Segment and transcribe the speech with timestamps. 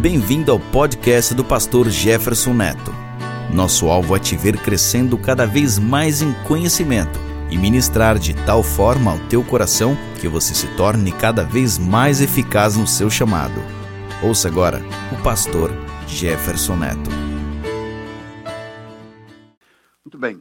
[0.00, 2.90] Bem-vindo ao podcast do pastor Jefferson Neto.
[3.54, 7.18] Nosso alvo é te ver crescendo cada vez mais em conhecimento
[7.50, 12.22] e ministrar de tal forma ao teu coração que você se torne cada vez mais
[12.22, 13.60] eficaz no seu chamado.
[14.26, 14.80] Ouça agora
[15.12, 15.70] o pastor
[16.08, 17.10] Jefferson Neto.
[20.02, 20.40] Muito bem,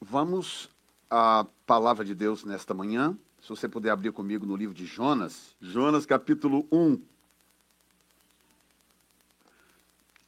[0.00, 0.70] vamos
[1.10, 3.14] à palavra de Deus nesta manhã.
[3.42, 7.12] Se você puder abrir comigo no livro de Jonas, Jonas capítulo 1.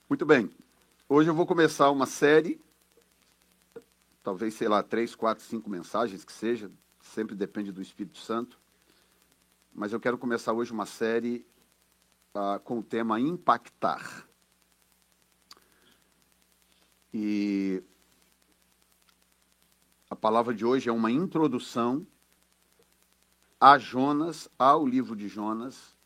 [0.09, 0.49] Muito bem.
[1.09, 2.61] Hoje eu vou começar uma série,
[4.23, 6.71] talvez, sei lá, três, quatro, cinco mensagens que seja,
[7.01, 8.57] sempre depende do Espírito Santo.
[9.75, 11.45] Mas eu quero começar hoje uma série
[12.37, 14.29] uh, com o tema impactar.
[17.13, 17.83] E
[20.09, 22.07] a palavra de hoje é uma introdução
[23.61, 25.97] a Jonas, ao livro de Jonas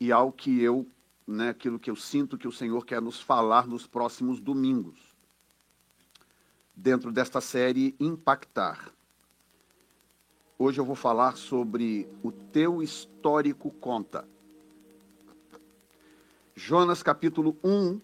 [0.00, 0.88] e ao que eu
[1.26, 5.14] né, aquilo que eu sinto que o Senhor quer nos falar nos próximos domingos,
[6.74, 8.92] dentro desta série Impactar.
[10.58, 14.28] Hoje eu vou falar sobre o teu histórico conta.
[16.54, 18.00] Jonas capítulo 1,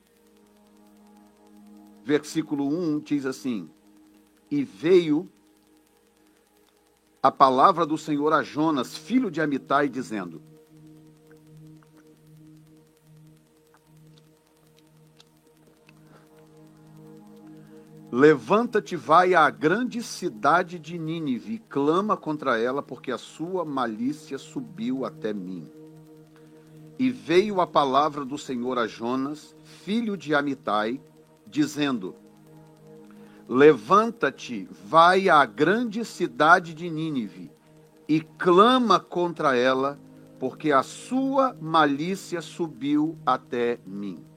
[2.04, 3.70] versículo 1 diz assim:
[4.50, 5.30] E veio
[7.22, 10.42] a palavra do Senhor a Jonas, filho de Amitai, dizendo:
[18.12, 24.36] Levanta-te, vai à grande cidade de Nínive e clama contra ela, porque a sua malícia
[24.36, 25.70] subiu até mim.
[26.98, 31.00] E veio a palavra do Senhor a Jonas, filho de Amitai,
[31.46, 32.16] dizendo:
[33.48, 37.48] Levanta-te, vai à grande cidade de Nínive
[38.08, 40.00] e clama contra ela,
[40.40, 44.29] porque a sua malícia subiu até mim.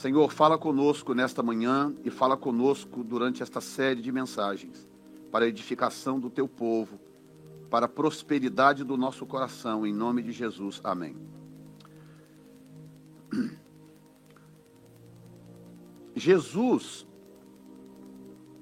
[0.00, 4.88] Senhor, fala conosco nesta manhã e fala conosco durante esta série de mensagens,
[5.30, 6.98] para a edificação do teu povo,
[7.68, 10.80] para a prosperidade do nosso coração, em nome de Jesus.
[10.82, 11.18] Amém.
[16.16, 17.06] Jesus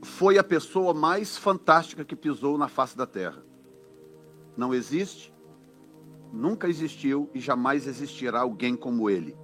[0.02, 3.44] foi a pessoa mais fantástica que pisou na face da terra.
[4.56, 5.32] Não existe,
[6.32, 9.36] nunca existiu e jamais existirá alguém como ele.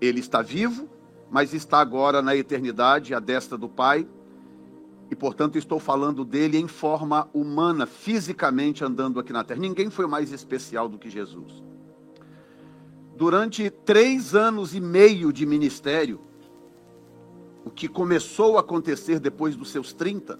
[0.00, 0.88] Ele está vivo,
[1.30, 4.06] mas está agora na eternidade, à destra do Pai.
[5.10, 9.60] E, portanto, estou falando dele em forma humana, fisicamente andando aqui na terra.
[9.60, 11.62] Ninguém foi mais especial do que Jesus.
[13.16, 16.20] Durante três anos e meio de ministério,
[17.64, 20.38] o que começou a acontecer depois dos seus 30,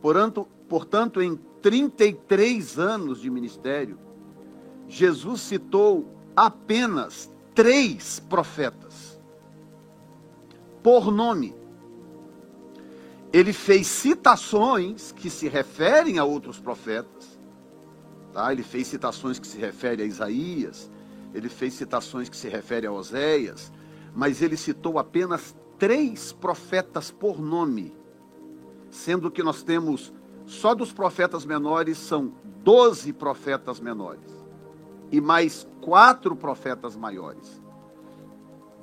[0.00, 3.98] portanto, portanto em 33 anos de ministério,
[4.88, 6.06] Jesus citou
[6.36, 9.20] apenas três profetas,
[10.82, 11.54] por nome.
[13.32, 17.38] Ele fez citações que se referem a outros profetas,
[18.32, 18.52] tá?
[18.52, 20.90] ele fez citações que se referem a Isaías,
[21.32, 23.72] ele fez citações que se referem a Oséias,
[24.14, 27.94] mas ele citou apenas três profetas por nome,
[28.90, 30.12] sendo que nós temos,
[30.44, 34.31] só dos profetas menores, são doze profetas menores
[35.12, 37.62] e mais quatro profetas maiores.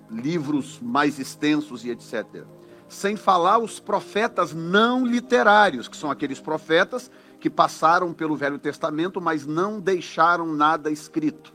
[0.10, 2.46] Livros mais extensos e etc.
[2.88, 7.10] Sem falar os profetas não literários, que são aqueles profetas
[7.40, 11.54] que passaram pelo Velho Testamento, mas não deixaram nada escrito,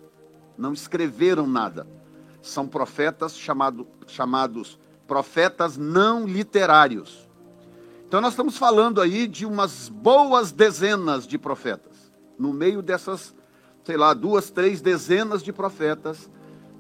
[0.59, 1.87] não escreveram nada.
[2.43, 7.29] São profetas chamado, chamados profetas não literários.
[8.07, 12.13] Então nós estamos falando aí de umas boas dezenas de profetas.
[12.39, 13.35] No meio dessas
[13.85, 16.31] sei lá, duas, três dezenas de profetas,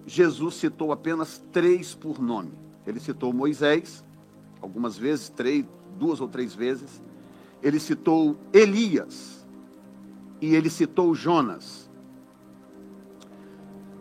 [0.06, 2.53] Jesus citou apenas três por nome.
[2.87, 4.03] Ele citou Moisés,
[4.60, 5.64] algumas vezes, três,
[5.98, 7.03] duas ou três vezes.
[7.62, 9.47] Ele citou Elias
[10.41, 11.91] e ele citou Jonas.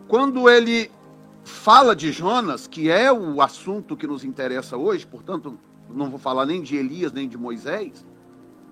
[0.08, 0.90] Quando ele
[1.44, 5.58] fala de Jonas, que é o assunto que nos interessa hoje, portanto,
[5.90, 8.04] não vou falar nem de Elias nem de Moisés.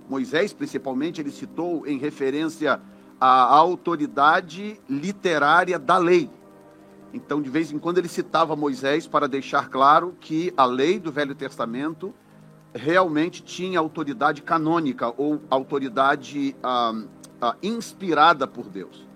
[0.09, 2.81] Moisés, principalmente, ele citou em referência
[3.25, 6.29] a autoridade literária da lei.
[7.15, 11.13] Então, de vez em quando, ele citava Moisés para deixar claro que a lei do
[11.13, 12.13] Velho Testamento
[12.75, 17.01] realmente tinha autoridade canônica ou autoridade ah,
[17.41, 19.07] ah, inspirada por Deus.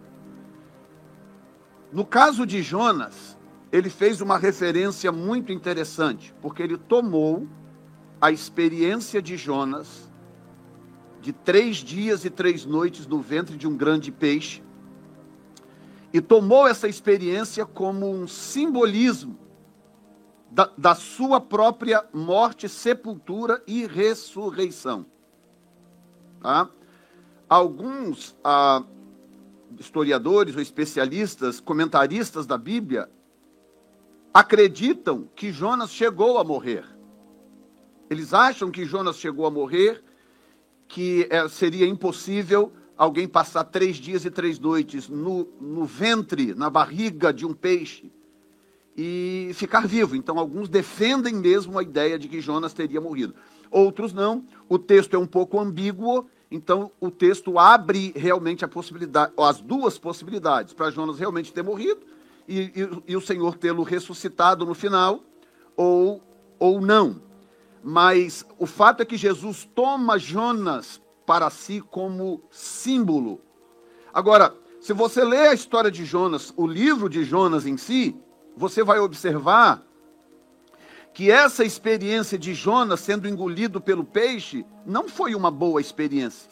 [1.93, 3.37] No caso de Jonas,
[3.73, 7.45] ele fez uma referência muito interessante, porque ele tomou
[8.21, 10.06] a experiência de Jonas
[11.27, 14.63] de três dias e três noites no ventre de um grande peixe,
[16.13, 19.37] e tomou essa experiência como um simbolismo
[20.49, 25.05] da, da sua própria morte, sepultura e ressurreição.
[26.41, 26.71] Tá?
[27.49, 28.85] Alguns ah,
[29.81, 33.11] historiadores ou especialistas, comentaristas da Bíblia,
[34.33, 36.85] acreditam que Jonas chegou a morrer.
[38.09, 40.05] Eles acham que Jonas chegou a morrer,
[40.89, 46.71] que é, seria impossível alguém passar três dias e três noites no, no ventre, na
[46.71, 48.11] barriga de um peixe
[48.97, 50.17] e ficar vivo.
[50.17, 53.35] Então, alguns defendem mesmo a ideia de que Jonas teria morrido.
[53.71, 54.45] Outros não.
[54.69, 59.99] O texto é um pouco ambíguo, então o texto abre realmente a possibilidade, as duas
[59.99, 62.01] possibilidades, para Jonas realmente ter morrido
[62.49, 65.23] e, e, e o Senhor tê-lo ressuscitado no final,
[65.77, 66.23] ou,
[66.59, 67.21] ou não.
[67.89, 73.41] Mas o fato é que Jesus toma Jonas para si como símbolo.
[74.13, 78.17] Agora, se você lê a história de Jonas, o livro de Jonas em si,
[78.57, 79.87] você vai observar
[81.15, 86.51] que essa experiência de Jonas sendo engolido pelo peixe não foi uma boa experiência.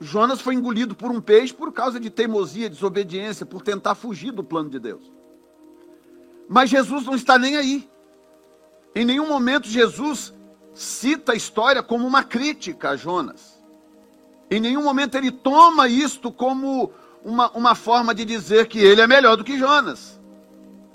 [0.00, 4.42] Jonas foi engolido por um peixe por causa de teimosia, desobediência, por tentar fugir do
[4.42, 5.12] plano de Deus.
[6.48, 7.88] Mas Jesus não está nem aí.
[8.94, 10.34] Em nenhum momento Jesus
[10.74, 13.58] cita a história como uma crítica a Jonas.
[14.50, 16.92] Em nenhum momento ele toma isto como
[17.24, 20.20] uma, uma forma de dizer que ele é melhor do que Jonas.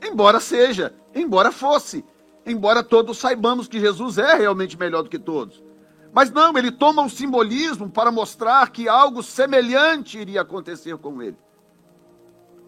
[0.02, 2.04] Embora seja, embora fosse,
[2.46, 5.64] embora todos saibamos que Jesus é realmente melhor do que todos.
[6.12, 11.38] Mas não, ele toma o simbolismo para mostrar que algo semelhante iria acontecer com ele.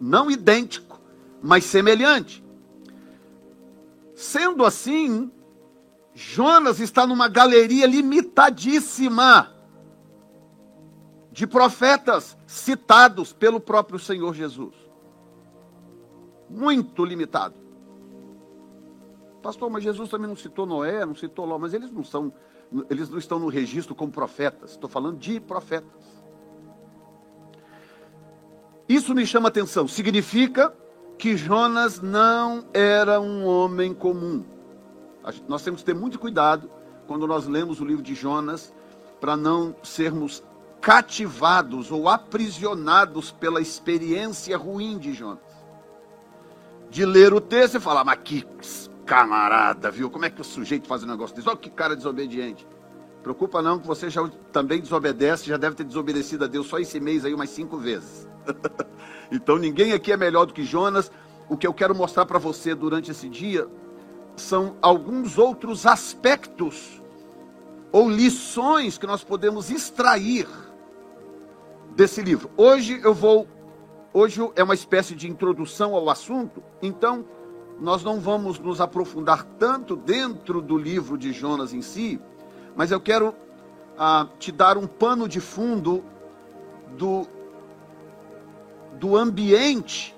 [0.00, 1.00] Não idêntico,
[1.40, 2.44] mas semelhante.
[4.16, 5.30] Sendo assim,
[6.14, 9.54] Jonas está numa galeria limitadíssima
[11.30, 14.74] de profetas citados pelo próprio Senhor Jesus.
[16.48, 17.54] Muito limitado.
[19.42, 22.32] Pastor, mas Jesus também não citou Noé, não citou Ló, mas eles não são,
[22.88, 24.70] eles não estão no registro como profetas.
[24.70, 26.24] Estou falando de profetas.
[28.88, 29.86] Isso me chama atenção.
[29.86, 30.74] Significa
[31.18, 34.44] que Jonas não era um homem comum.
[35.48, 36.70] Nós temos que ter muito cuidado
[37.06, 38.74] quando nós lemos o livro de Jonas,
[39.20, 40.42] para não sermos
[40.80, 45.38] cativados ou aprisionados pela experiência ruim de Jonas.
[46.90, 48.46] De ler o texto e falar, mas que
[49.04, 50.10] camarada, viu?
[50.10, 51.48] Como é que o sujeito faz um negócio desse?
[51.48, 52.66] Olha que cara desobediente.
[53.22, 57.00] Preocupa não, que você já também desobedece, já deve ter desobedecido a Deus só esse
[57.00, 58.28] mês aí umas cinco vezes.
[59.30, 61.10] então ninguém aqui é melhor do que Jonas.
[61.48, 63.68] O que eu quero mostrar para você durante esse dia
[64.36, 67.02] são alguns outros aspectos
[67.92, 70.46] ou lições que nós podemos extrair
[71.94, 72.50] desse livro.
[72.56, 73.48] Hoje eu vou
[74.12, 77.24] hoje é uma espécie de introdução ao assunto, então
[77.78, 82.20] nós não vamos nos aprofundar tanto dentro do livro de Jonas em si,
[82.74, 83.34] mas eu quero
[83.98, 86.02] ah, te dar um pano de fundo
[86.96, 87.26] do,
[88.98, 90.14] do ambiente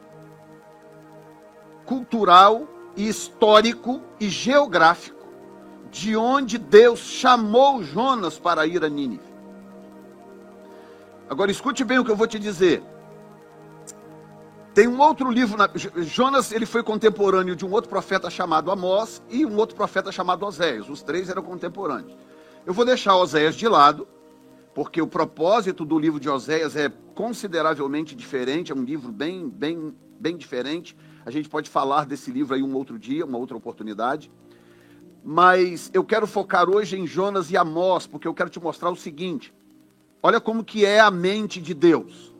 [1.85, 2.67] cultural
[2.97, 5.19] histórico e geográfico
[5.91, 9.23] de onde Deus chamou Jonas para ir a Nínive.
[11.31, 12.83] Agora escute bem o que eu vou te dizer.
[14.75, 19.23] Tem um outro livro, na, Jonas ele foi contemporâneo de um outro profeta chamado Amós
[19.29, 20.88] e um outro profeta chamado Oséias.
[20.88, 22.17] Os três eram contemporâneos.
[22.64, 24.07] Eu vou deixar Oséias de lado,
[24.78, 29.92] porque o propósito do livro de Oséias é consideravelmente diferente, é um livro bem, bem,
[30.20, 30.97] bem diferente.
[31.26, 34.30] A gente pode falar desse livro aí um outro dia, uma outra oportunidade.
[35.25, 38.94] Mas eu quero focar hoje em Jonas e Amós, porque eu quero te mostrar o
[38.94, 39.52] seguinte.
[40.23, 42.32] Olha como que é a mente de Deus.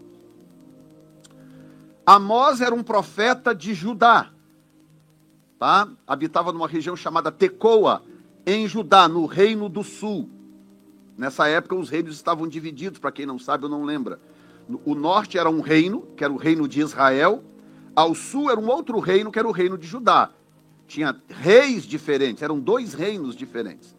[2.07, 4.30] Amós era um profeta de Judá,
[5.59, 5.88] tá?
[6.07, 8.00] Habitava numa região chamada Tecoa,
[8.47, 10.38] em Judá, no Reino do Sul.
[11.19, 14.21] Nessa época os reinos estavam divididos, para quem não sabe ou não lembra.
[14.85, 17.43] O norte era um reino, que era o reino de Israel,
[17.97, 20.31] ao sul era um outro reino, que era o reino de Judá.
[20.87, 23.97] Tinha reis diferentes, eram dois reinos diferentes.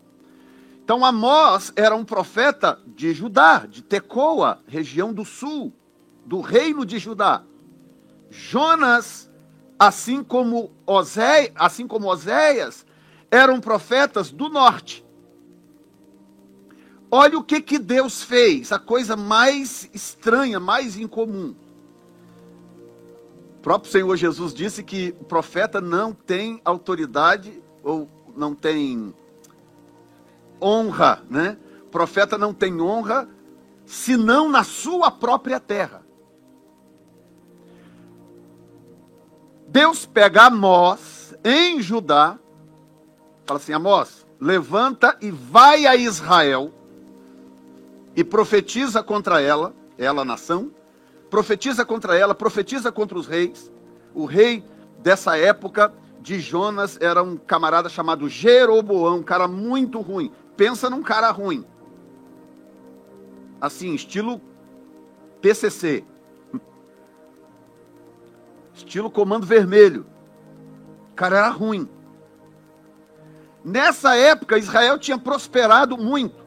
[0.81, 5.73] Então Amós era um profeta de Judá, de Tecoa, região do sul,
[6.25, 7.43] do reino de Judá.
[8.29, 9.29] Jonas,
[9.77, 12.85] assim como Osé, assim como Oséias,
[13.29, 15.05] eram profetas do norte.
[17.11, 21.55] Olha o que, que Deus fez, a coisa mais estranha, mais incomum.
[23.57, 29.13] O próprio Senhor Jesus disse que o profeta não tem autoridade ou não tem
[30.61, 31.57] honra, né?
[31.83, 33.27] O profeta não tem honra
[33.85, 36.03] senão na sua própria terra.
[39.67, 42.37] Deus pega Amós em Judá,
[43.45, 46.73] fala assim: Amós, levanta e vai a Israel
[48.15, 50.71] e profetiza contra ela, ela, nação,
[51.29, 53.71] profetiza contra ela, profetiza contra os reis.
[54.13, 54.63] O rei
[54.99, 60.31] dessa época de Jonas era um camarada chamado Jeroboão, um cara muito ruim.
[60.57, 61.65] Pensa num cara ruim.
[63.61, 64.41] Assim, estilo
[65.41, 66.03] PCC.
[68.73, 70.05] Estilo Comando Vermelho.
[71.11, 71.89] O cara era ruim.
[73.63, 76.38] Nessa época, Israel tinha prosperado muito.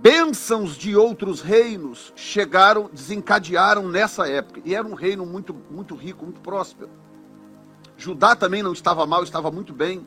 [0.00, 4.60] Bênçãos de outros reinos chegaram, desencadearam nessa época.
[4.64, 6.90] E era um reino muito, muito rico, muito próspero.
[7.96, 10.06] Judá também não estava mal, estava muito bem.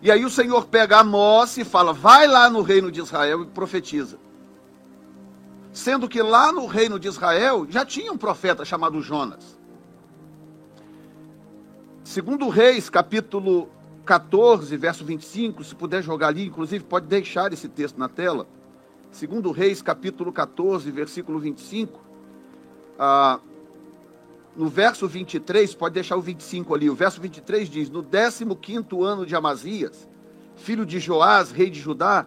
[0.00, 3.46] E aí o Senhor pega Amós e fala: vai lá no reino de Israel e
[3.46, 4.18] profetiza.
[5.72, 9.58] Sendo que lá no reino de Israel já tinha um profeta chamado Jonas.
[12.04, 13.68] Segundo Reis, capítulo
[14.04, 18.46] 14, verso 25, se puder jogar ali, inclusive pode deixar esse texto na tela.
[19.10, 22.00] Segundo Reis, capítulo 14, versículo 25.
[22.98, 23.40] Ah,
[24.56, 26.90] no verso 23, pode deixar o 25 ali.
[26.90, 30.08] O verso 23 diz: No 15 ano de Amazias,
[30.56, 32.26] filho de Joás, rei de Judá,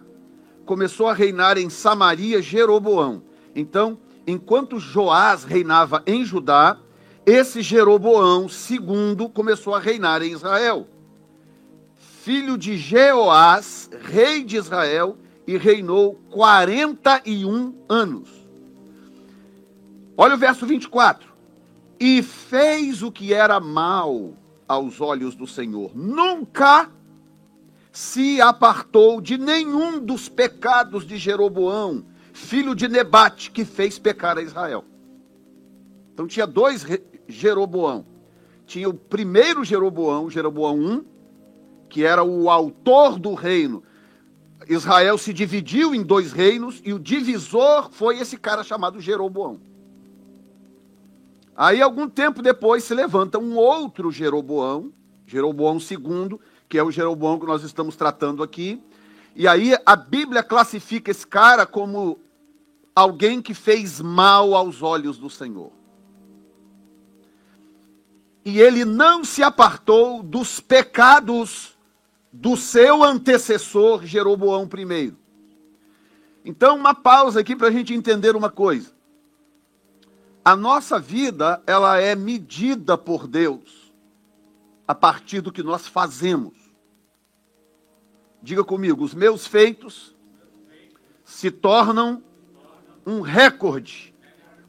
[0.64, 3.22] começou a reinar em Samaria Jeroboão.
[3.54, 6.78] Então, enquanto Joás reinava em Judá,
[7.24, 10.88] esse Jeroboão segundo começou a reinar em Israel.
[11.96, 18.28] Filho de Jeoás, rei de Israel, e reinou 41 anos.
[20.16, 21.32] Olha o verso 24.
[21.98, 24.34] E fez o que era mal
[24.66, 25.92] aos olhos do Senhor.
[25.94, 26.90] Nunca
[27.92, 34.42] se apartou de nenhum dos pecados de Jeroboão, filho de Nebate, que fez pecar a
[34.42, 34.84] Israel.
[36.12, 36.86] Então tinha dois
[37.28, 38.06] Jeroboão.
[38.66, 41.04] Tinha o primeiro Jeroboão, Jeroboão I,
[41.88, 43.82] que era o autor do reino,
[44.68, 49.60] Israel se dividiu em dois reinos e o divisor foi esse cara chamado Jeroboão.
[51.54, 54.92] Aí, algum tempo depois, se levanta um outro Jeroboão,
[55.26, 56.38] Jeroboão II,
[56.68, 58.82] que é o Jeroboão que nós estamos tratando aqui.
[59.34, 62.18] E aí a Bíblia classifica esse cara como
[62.94, 65.72] alguém que fez mal aos olhos do Senhor.
[68.44, 71.71] E ele não se apartou dos pecados
[72.32, 75.14] do seu antecessor Jeroboão I.
[76.44, 78.90] Então, uma pausa aqui para a gente entender uma coisa.
[80.44, 83.92] A nossa vida, ela é medida por Deus
[84.88, 86.54] a partir do que nós fazemos.
[88.42, 90.16] Diga comigo, os meus feitos
[91.24, 92.22] se tornam
[93.06, 94.12] um recorde,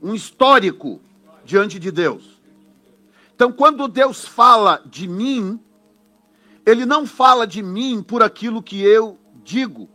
[0.02, 1.02] um histórico
[1.44, 2.40] diante de Deus.
[3.36, 5.60] Então, quando Deus fala de mim,
[6.66, 9.90] ele não fala de mim por aquilo que eu digo.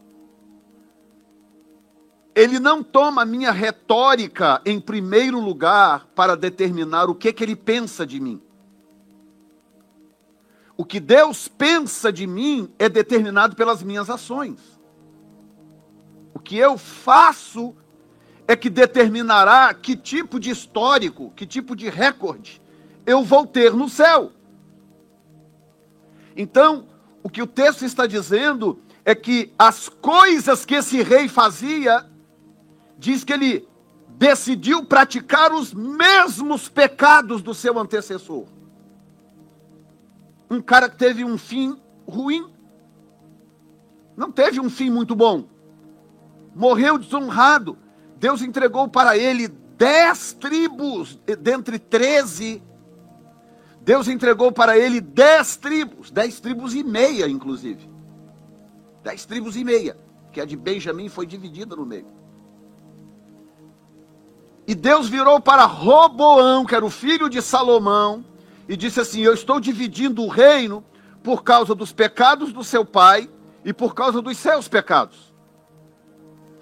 [2.35, 8.07] Ele não toma minha retórica em primeiro lugar para determinar o que, que ele pensa
[8.07, 8.41] de mim.
[10.77, 14.61] O que Deus pensa de mim é determinado pelas minhas ações.
[16.33, 17.75] O que eu faço
[18.47, 22.63] é que determinará que tipo de histórico, que tipo de recorde
[23.05, 24.33] eu vou ter no céu.
[26.39, 26.87] Então,
[27.21, 32.07] o que o texto está dizendo é que as coisas que esse rei fazia,
[32.97, 33.69] diz que ele
[34.11, 38.47] decidiu praticar os mesmos pecados do seu antecessor.
[40.49, 41.77] Um cara que teve um fim
[42.07, 42.49] ruim,
[44.17, 45.45] não teve um fim muito bom,
[46.55, 47.77] morreu desonrado.
[48.17, 52.63] Deus entregou para ele dez tribos dentre treze
[53.89, 57.89] Deus entregou para ele dez tribos, dez tribos e meia, inclusive.
[59.03, 59.97] Dez tribos e meia,
[60.31, 62.07] que a de Benjamim foi dividida no meio.
[64.67, 68.23] E Deus virou para Roboão, que era o filho de Salomão,
[68.69, 70.85] e disse assim: Eu estou dividindo o reino
[71.23, 73.27] por causa dos pecados do seu pai
[73.65, 75.28] e por causa dos seus pecados.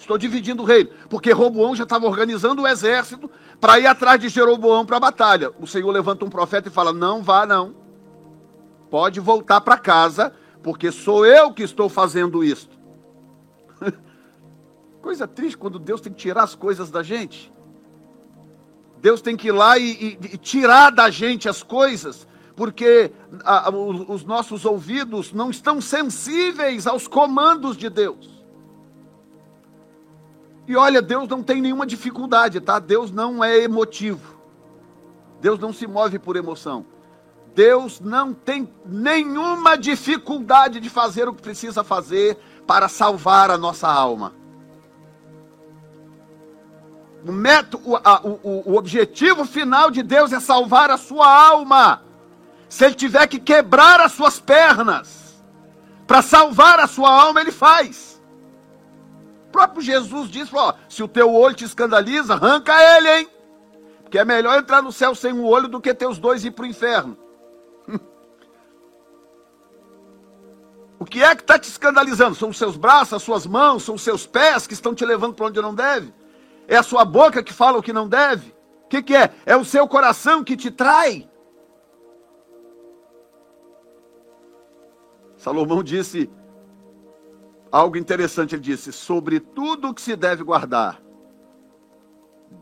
[0.06, 3.28] Estou dividindo o reino, porque Roboão já estava organizando o exército
[3.60, 5.50] para ir atrás de Jeroboão para a batalha.
[5.58, 7.74] O Senhor levanta um profeta e fala: Não vá, não.
[8.88, 10.32] Pode voltar para casa,
[10.62, 12.78] porque sou eu que estou fazendo isto.
[15.02, 17.52] Coisa triste quando Deus tem que tirar as coisas da gente.
[18.98, 23.10] Deus tem que ir lá e, e, e tirar da gente as coisas, porque
[23.42, 28.35] a, a, os nossos ouvidos não estão sensíveis aos comandos de Deus.
[30.66, 32.78] E olha, Deus não tem nenhuma dificuldade, tá?
[32.78, 34.36] Deus não é emotivo.
[35.40, 36.84] Deus não se move por emoção.
[37.54, 43.88] Deus não tem nenhuma dificuldade de fazer o que precisa fazer para salvar a nossa
[43.88, 44.34] alma.
[47.26, 52.02] O, método, o, o, o objetivo final de Deus é salvar a sua alma.
[52.68, 55.42] Se ele tiver que quebrar as suas pernas
[56.06, 58.15] para salvar a sua alma, ele faz.
[59.56, 63.26] Próprio Jesus disse: ó, se o teu olho te escandaliza, arranca ele, hein?
[64.02, 66.48] Porque é melhor entrar no céu sem um olho do que ter os dois e
[66.48, 67.16] ir para o inferno.
[71.00, 72.34] o que é que está te escandalizando?
[72.34, 75.32] São os seus braços, as suas mãos, são os seus pés que estão te levando
[75.32, 76.12] para onde não deve?
[76.68, 78.54] É a sua boca que fala o que não deve?
[78.84, 79.32] O que, que é?
[79.46, 81.26] É o seu coração que te trai?
[85.38, 86.30] Salomão disse
[87.70, 88.54] algo interessante.
[88.54, 91.00] Ele disse: Sobre tudo que se deve guardar,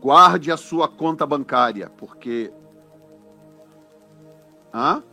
[0.01, 2.51] guarde a sua conta bancária, porque.
[4.73, 5.03] Hã?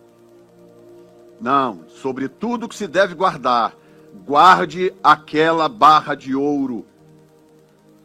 [1.41, 3.77] Não, sobre tudo que se deve guardar,
[4.25, 6.87] guarde aquela barra de ouro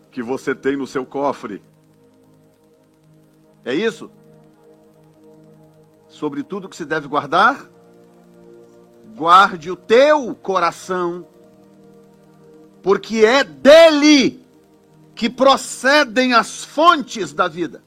[0.09, 1.61] que você tem no seu cofre.
[3.63, 4.09] É isso?
[6.07, 7.69] Sobre tudo que se deve guardar,
[9.15, 11.27] guarde o teu coração,
[12.81, 14.45] porque é dele
[15.15, 17.83] que procedem as fontes da vida.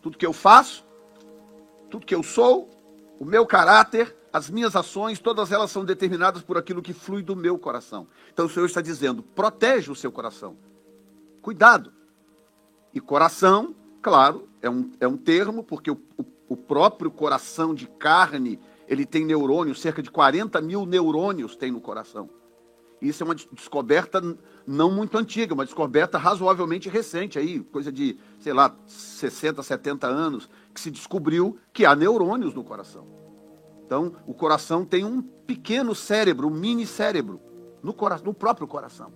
[0.00, 0.84] Tudo que eu faço,
[1.90, 2.70] tudo que eu sou,
[3.20, 7.36] o meu caráter, as minhas ações, todas elas são determinadas por aquilo que flui do
[7.36, 8.08] meu coração.
[8.32, 10.56] Então o Senhor está dizendo: protege o seu coração.
[11.42, 11.92] Cuidado.
[12.94, 17.86] E coração, claro, é um, é um termo, porque o, o, o próprio coração de
[17.86, 22.28] carne, ele tem neurônios, cerca de 40 mil neurônios tem no coração.
[23.02, 24.22] Isso é uma descoberta
[24.64, 30.48] não muito antiga, uma descoberta razoavelmente recente, aí, coisa de, sei lá, 60, 70 anos,
[30.72, 33.04] que se descobriu que há neurônios no coração.
[33.84, 37.40] Então, o coração tem um pequeno cérebro, um mini cérebro,
[37.82, 39.12] no, no próprio coração.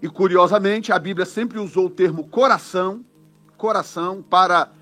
[0.00, 3.04] E curiosamente, a Bíblia sempre usou o termo coração,
[3.56, 4.72] coração para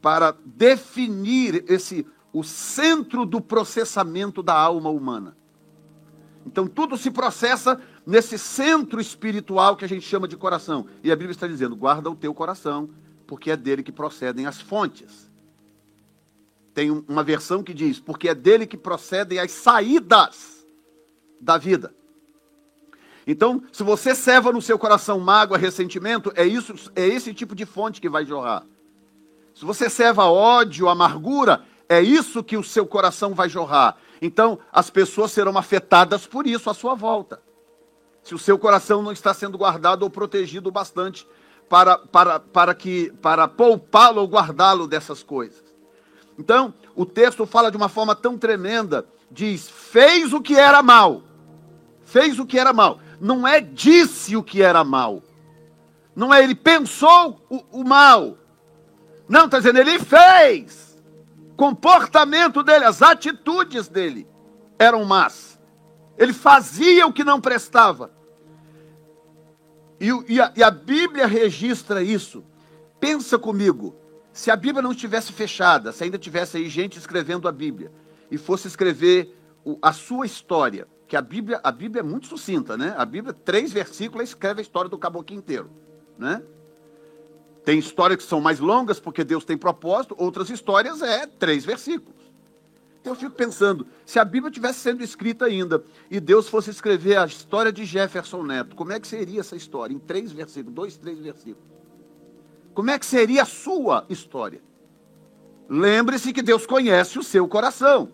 [0.00, 5.34] para definir esse o centro do processamento da alma humana.
[6.46, 10.86] Então tudo se processa nesse centro espiritual que a gente chama de coração.
[11.02, 12.90] E a Bíblia está dizendo: guarda o teu coração,
[13.26, 15.30] porque é dele que procedem as fontes.
[16.74, 20.66] Tem uma versão que diz: porque é dele que procedem as saídas
[21.40, 21.94] da vida.
[23.26, 27.64] Então, se você ceva no seu coração mágoa, ressentimento, é isso, é esse tipo de
[27.64, 28.66] fonte que vai jorrar.
[29.54, 33.96] Se você ceva ódio, amargura, é isso que o seu coração vai jorrar.
[34.24, 37.42] Então, as pessoas serão afetadas por isso à sua volta.
[38.22, 41.28] Se o seu coração não está sendo guardado ou protegido bastante
[41.68, 45.62] para, para, para, que, para poupá-lo ou guardá-lo dessas coisas.
[46.38, 51.20] Então, o texto fala de uma forma tão tremenda, diz: fez o que era mal.
[52.06, 53.00] Fez o que era mal.
[53.20, 55.22] Não é disse o que era mal.
[56.16, 58.38] Não é ele pensou o, o mal.
[59.28, 60.83] Não, está dizendo, ele fez.
[61.56, 64.26] Comportamento dele, as atitudes dele
[64.78, 65.60] eram más.
[66.18, 68.10] Ele fazia o que não prestava.
[70.00, 72.44] E, e, a, e a Bíblia registra isso.
[72.98, 73.94] Pensa comigo.
[74.32, 77.92] Se a Bíblia não estivesse fechada, se ainda tivesse aí gente escrevendo a Bíblia
[78.30, 82.76] e fosse escrever o, a sua história, que a Bíblia, a Bíblia é muito sucinta,
[82.76, 82.94] né?
[82.98, 85.70] A Bíblia, três versículos, escreve a história do caboclo inteiro,
[86.18, 86.42] né?
[87.64, 92.14] Tem histórias que são mais longas porque Deus tem propósito, outras histórias é três versículos.
[93.00, 97.16] Então eu fico pensando, se a Bíblia tivesse sendo escrita ainda e Deus fosse escrever
[97.16, 99.94] a história de Jefferson Neto, como é que seria essa história?
[99.94, 101.68] Em três versículos, dois, três versículos.
[102.74, 104.60] Como é que seria a sua história?
[105.68, 108.10] Lembre-se que Deus conhece o seu coração.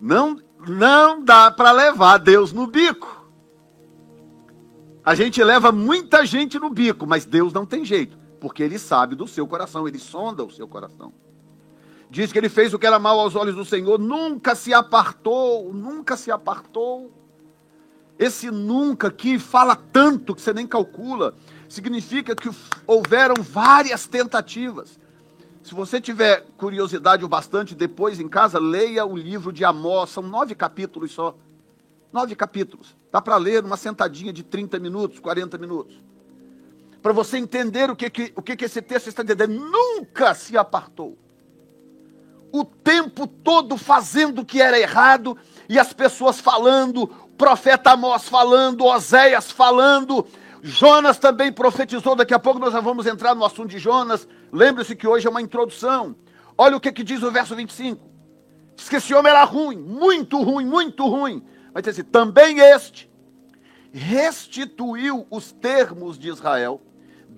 [0.00, 3.26] Não, não dá para levar Deus no bico.
[5.04, 9.14] A gente leva muita gente no bico, mas Deus não tem jeito, porque Ele sabe
[9.14, 11.12] do seu coração, Ele sonda o seu coração.
[12.10, 15.72] Diz que ele fez o que era mal aos olhos do Senhor, nunca se apartou,
[15.74, 17.12] nunca se apartou.
[18.18, 21.34] Esse nunca que fala tanto que você nem calcula
[21.68, 22.50] significa que
[22.86, 24.98] houveram várias tentativas.
[25.62, 30.22] Se você tiver curiosidade o bastante, depois em casa, leia o livro de Amós, são
[30.22, 31.36] nove capítulos só.
[32.10, 32.96] Nove capítulos.
[33.12, 36.02] Dá para ler uma sentadinha de 30 minutos, 40 minutos.
[37.08, 39.48] Para você entender o que, que, o que, que esse texto está dizendo.
[39.48, 41.16] Nunca se apartou.
[42.52, 45.34] O tempo todo fazendo o que era errado,
[45.70, 50.26] e as pessoas falando, o profeta Amós falando, Oséias falando,
[50.62, 54.28] Jonas também profetizou, daqui a pouco nós já vamos entrar no assunto de Jonas.
[54.52, 56.14] Lembre-se que hoje é uma introdução.
[56.58, 58.06] Olha o que, que diz o verso 25.
[58.76, 61.42] Diz que esse homem era ruim, muito ruim, muito ruim.
[61.72, 63.08] Vai dizer assim: também este
[63.90, 66.82] restituiu os termos de Israel,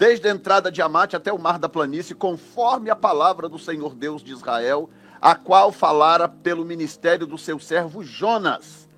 [0.01, 3.95] desde a entrada de Amate até o mar da planície, conforme a palavra do Senhor
[3.95, 4.89] Deus de Israel,
[5.21, 8.89] a qual falara pelo ministério do seu servo Jonas,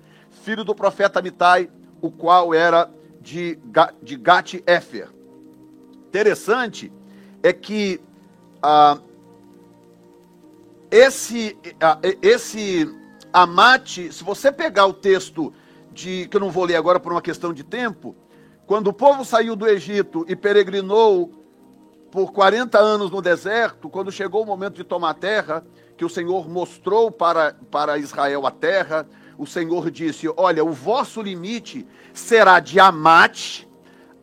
[0.45, 2.89] filho do profeta Mitai, o qual era
[3.19, 3.59] de,
[4.01, 5.09] de Gat-Efer.
[6.07, 6.89] Interessante
[7.43, 7.99] é que
[8.61, 8.97] ah,
[10.89, 12.89] esse, ah, esse
[13.33, 15.53] Amate, se você pegar o texto
[15.91, 18.15] de que eu não vou ler agora por uma questão de tempo,
[18.65, 21.31] quando o povo saiu do Egito e peregrinou
[22.11, 25.65] por 40 anos no deserto, quando chegou o momento de tomar a terra,
[25.97, 31.21] que o Senhor mostrou para, para Israel a terra, o Senhor disse: Olha, o vosso
[31.21, 33.67] limite será de Amate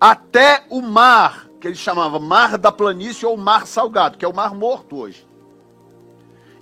[0.00, 4.35] até o mar, que ele chamava Mar da Planície ou Mar Salgado, que é o
[4.35, 5.26] Mar Morto hoje.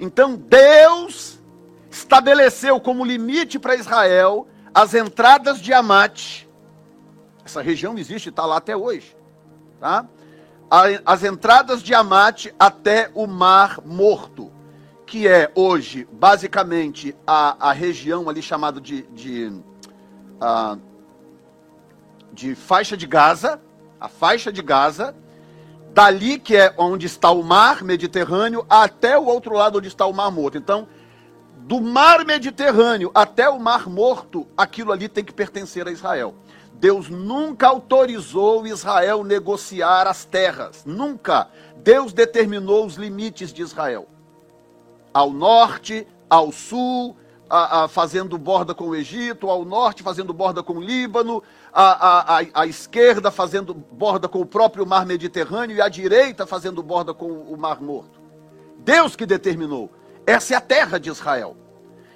[0.01, 1.39] Então Deus
[1.91, 6.48] estabeleceu como limite para Israel as entradas de Amate.
[7.49, 9.17] Essa região existe, está lá até hoje.
[9.81, 10.07] Tá?
[11.05, 14.53] As entradas de Amate até o Mar Morto
[15.07, 20.79] que é hoje basicamente a, a região ali chamada de, de, uh,
[22.31, 23.59] de faixa de Gaza,
[23.99, 25.17] a faixa de Gaza,
[25.95, 30.13] dali que é onde está o mar Mediterrâneo até o outro lado onde está o
[30.13, 30.59] Mar Morto.
[30.59, 30.87] Então,
[31.57, 36.35] do mar Mediterrâneo até o Mar Morto, aquilo ali tem que pertencer a Israel.
[36.79, 41.49] Deus nunca autorizou Israel negociar as terras, nunca.
[41.77, 44.09] Deus determinou os limites de Israel
[45.13, 47.17] ao norte, ao sul,
[47.51, 52.39] a, a, fazendo borda com o Egito, ao norte fazendo borda com o Líbano, à,
[52.55, 57.27] à esquerda fazendo borda com o próprio mar Mediterrâneo e à direita fazendo borda com
[57.27, 58.21] o mar Morto.
[58.79, 59.91] Deus que determinou.
[60.27, 61.57] Essa é a terra de Israel.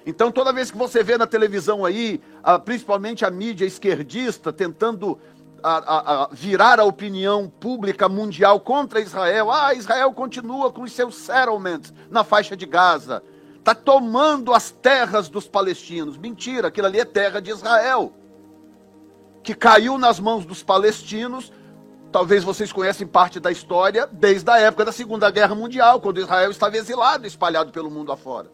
[0.05, 2.21] Então, toda vez que você vê na televisão aí,
[2.65, 5.17] principalmente a mídia esquerdista tentando
[6.31, 9.49] virar a opinião pública mundial contra Israel.
[9.49, 13.23] Ah, Israel continua com os seus settlements na faixa de Gaza.
[13.57, 16.17] Está tomando as terras dos palestinos.
[16.17, 18.11] Mentira, aquilo ali é terra de Israel.
[19.41, 21.49] Que caiu nas mãos dos palestinos.
[22.11, 26.51] Talvez vocês conhecem parte da história desde a época da Segunda Guerra Mundial, quando Israel
[26.51, 28.51] estava exilado, espalhado pelo mundo afora.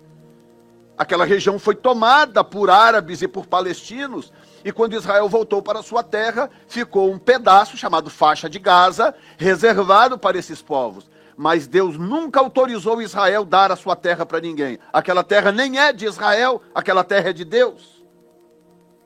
[1.00, 4.32] Aquela região foi tomada por árabes e por palestinos
[4.64, 10.18] e quando Israel voltou para sua terra, ficou um pedaço chamado faixa de Gaza, reservado
[10.18, 11.10] para esses povos.
[11.38, 14.78] Mas Deus nunca autorizou Israel dar a sua terra para ninguém.
[14.92, 18.04] Aquela terra nem é de Israel, aquela terra é de Deus.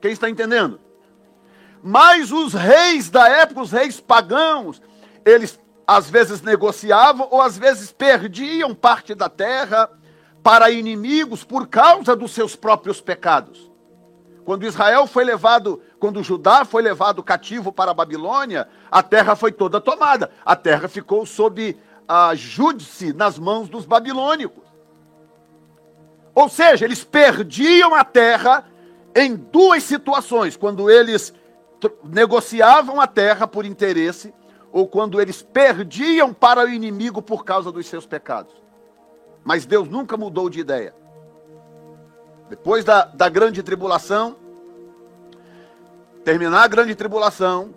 [0.01, 0.81] Quem está entendendo?
[1.83, 4.81] Mas os reis da época, os reis pagãos,
[5.23, 9.89] eles às vezes negociavam ou às vezes perdiam parte da terra
[10.43, 13.71] para inimigos por causa dos seus próprios pecados.
[14.43, 19.53] Quando Israel foi levado, quando Judá foi levado cativo para a Babilônia, a terra foi
[19.53, 20.29] toda tomada.
[20.43, 24.63] A terra ficou sob a júdice nas mãos dos babilônicos.
[26.35, 28.65] Ou seja, eles perdiam a terra
[29.15, 31.33] em duas situações: quando eles
[32.03, 34.33] negociavam a terra por interesse,
[34.73, 38.53] ou quando eles perdiam para o inimigo por causa dos seus pecados.
[39.43, 40.93] Mas Deus nunca mudou de ideia.
[42.49, 44.35] Depois da, da grande tribulação,
[46.23, 47.73] terminar a grande tribulação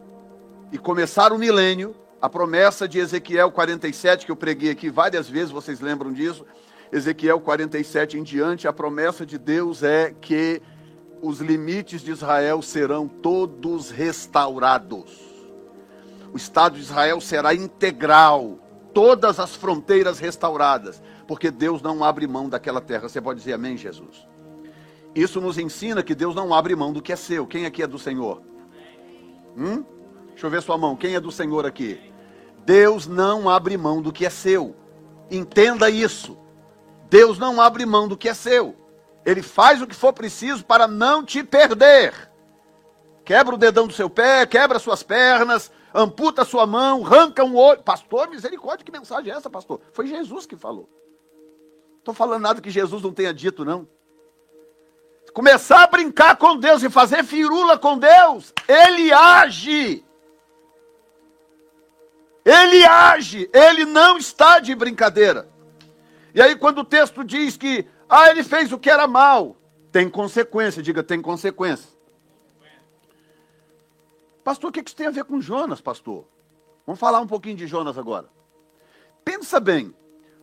[0.70, 5.50] e começar o milênio, a promessa de Ezequiel 47, que eu preguei aqui várias vezes,
[5.50, 6.44] vocês lembram disso?
[6.92, 10.62] Ezequiel 47 em diante, a promessa de Deus é que
[11.20, 15.10] os limites de Israel serão todos restaurados.
[16.32, 18.58] O Estado de Israel será integral,
[18.92, 23.08] todas as fronteiras restauradas, porque Deus não abre mão daquela terra.
[23.08, 24.26] Você pode dizer amém, Jesus?
[25.14, 27.46] Isso nos ensina que Deus não abre mão do que é seu.
[27.46, 28.42] Quem aqui é do Senhor?
[29.56, 29.84] Hum?
[30.28, 30.94] Deixa eu ver sua mão.
[30.94, 31.98] Quem é do Senhor aqui?
[32.64, 34.76] Deus não abre mão do que é seu.
[35.30, 36.36] Entenda isso.
[37.08, 38.76] Deus não abre mão do que é seu.
[39.24, 42.12] Ele faz o que for preciso para não te perder.
[43.24, 47.82] Quebra o dedão do seu pé, quebra suas pernas, amputa sua mão, arranca um olho.
[47.82, 49.80] Pastor, misericórdia, que mensagem é essa, pastor?
[49.92, 50.88] Foi Jesus que falou.
[52.06, 53.88] Estou falando nada que Jesus não tenha dito, não
[55.36, 60.02] começar a brincar com Deus e fazer firula com Deus, ele age.
[62.42, 65.46] Ele age, ele não está de brincadeira.
[66.32, 69.56] E aí, quando o texto diz que, ah, ele fez o que era mal,
[69.90, 71.90] tem consequência, diga, tem consequência.
[74.44, 76.24] Pastor, o que isso tem a ver com Jonas, pastor?
[76.86, 78.30] Vamos falar um pouquinho de Jonas agora.
[79.24, 79.92] Pensa bem,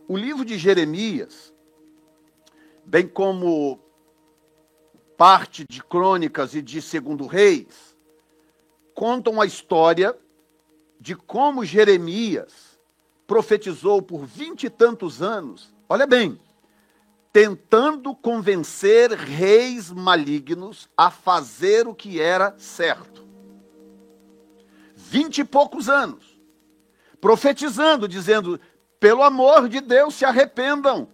[0.06, 1.53] o livro de Jeremias,
[2.86, 3.80] bem como
[5.16, 7.96] parte de Crônicas e de Segundo Reis,
[8.94, 10.16] contam a história
[11.00, 12.78] de como Jeremias
[13.26, 15.74] profetizou por vinte e tantos anos.
[15.88, 16.38] Olha bem,
[17.32, 23.24] tentando convencer reis malignos a fazer o que era certo.
[24.94, 26.40] Vinte e poucos anos,
[27.20, 28.60] profetizando, dizendo:
[29.00, 31.08] pelo amor de Deus, se arrependam.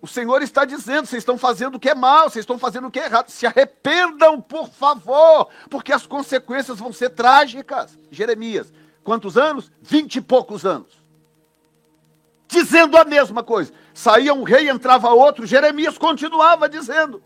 [0.00, 2.90] O Senhor está dizendo: vocês estão fazendo o que é mal, vocês estão fazendo o
[2.90, 3.30] que é errado.
[3.30, 7.98] Se arrependam, por favor, porque as consequências vão ser trágicas.
[8.10, 9.72] Jeremias, quantos anos?
[9.80, 11.02] Vinte e poucos anos.
[12.46, 13.72] Dizendo a mesma coisa.
[13.92, 15.46] Saía um rei, entrava outro.
[15.46, 17.22] Jeremias continuava dizendo.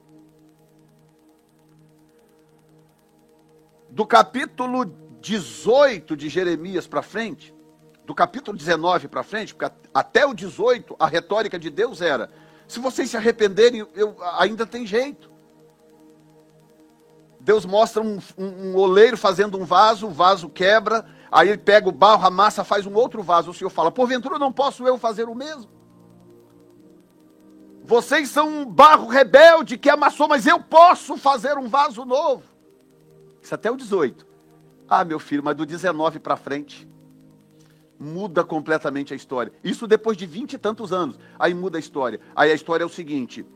[3.90, 4.86] Do capítulo
[5.20, 7.54] 18 de Jeremias para frente,
[8.04, 12.30] do capítulo 19 para frente, porque até o 18 a retórica de Deus era:
[12.72, 15.30] se vocês se arrependerem, eu, ainda tem jeito.
[17.38, 21.86] Deus mostra um, um, um, oleiro fazendo um vaso, o vaso quebra, aí ele pega
[21.86, 23.50] o barro, a massa, faz um outro vaso.
[23.50, 25.70] O Senhor fala: porventura não posso eu fazer o mesmo?
[27.84, 32.44] Vocês são um barro rebelde que amassou, mas eu posso fazer um vaso novo.
[33.42, 34.26] Isso até o 18.
[34.88, 36.88] Ah, meu filho, mas do 19 para frente,
[38.02, 39.52] muda completamente a história.
[39.62, 41.18] Isso depois de vinte e tantos anos.
[41.38, 42.20] Aí muda a história.
[42.34, 43.46] Aí a história é o seguinte: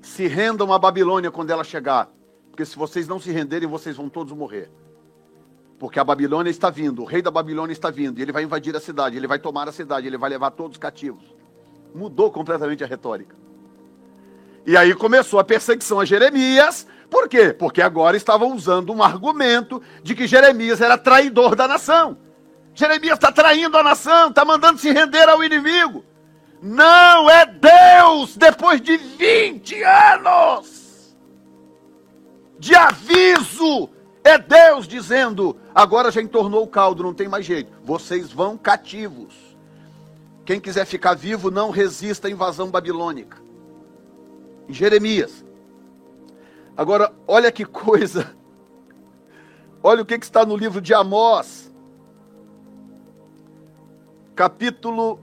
[0.00, 2.08] se rendam à Babilônia quando ela chegar.
[2.50, 4.70] Porque se vocês não se renderem, vocês vão todos morrer.
[5.78, 8.74] Porque a Babilônia está vindo, o rei da Babilônia está vindo, e ele vai invadir
[8.74, 11.22] a cidade, ele vai tomar a cidade, ele vai levar todos cativos.
[11.94, 13.36] Mudou completamente a retórica.
[14.64, 16.86] E aí começou a perseguição a Jeremias.
[17.10, 17.52] Por quê?
[17.52, 22.16] Porque agora estavam usando um argumento de que Jeremias era traidor da nação.
[22.76, 26.04] Jeremias está traindo a nação, está mandando se render ao inimigo.
[26.60, 31.16] Não é Deus, depois de 20 anos
[32.58, 33.88] de aviso,
[34.22, 39.34] é Deus dizendo: agora já entornou o caldo, não tem mais jeito, vocês vão cativos.
[40.44, 43.38] Quem quiser ficar vivo, não resista à invasão babilônica.
[44.68, 45.44] Em Jeremias.
[46.76, 48.36] Agora, olha que coisa.
[49.82, 51.66] Olha o que, que está no livro de Amós
[54.36, 55.18] capítulo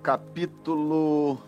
[0.00, 1.40] capítulo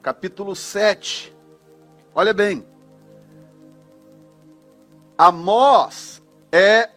[0.00, 1.34] capítulo 7.
[2.14, 2.69] Olha bem.
[5.20, 6.88] Amós é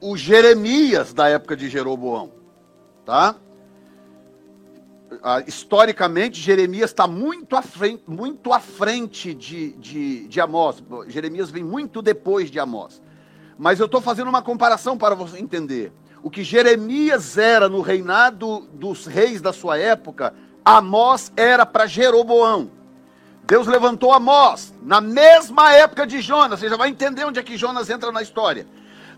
[0.00, 2.30] o Jeremias da época de Jeroboão,
[3.04, 3.34] tá?
[5.20, 10.84] Ah, historicamente, Jeremias está muito à frente, muito à frente de, de, de Amós.
[11.08, 13.02] Jeremias vem muito depois de Amós.
[13.58, 15.92] Mas eu estou fazendo uma comparação para você entender.
[16.22, 20.32] O que Jeremias era no reinado dos reis da sua época,
[20.64, 22.70] Amós era para Jeroboão.
[23.46, 26.60] Deus levantou Amós na mesma época de Jonas.
[26.60, 28.66] Você já vai entender onde é que Jonas entra na história.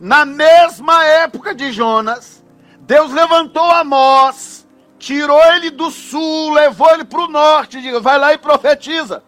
[0.01, 2.45] Na mesma época de Jonas,
[2.81, 4.67] Deus levantou Amós,
[4.99, 7.81] tirou ele do sul, levou ele para o norte.
[7.81, 9.23] Diga, vai lá e profetiza.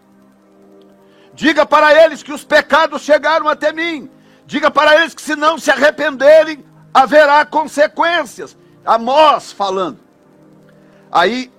[1.32, 4.11] Diga para eles que os pecados chegaram até mim.
[4.46, 8.56] Diga para eles que se não se arrependerem, haverá consequências.
[8.84, 10.00] Amós falando.
[11.12, 11.52] Aí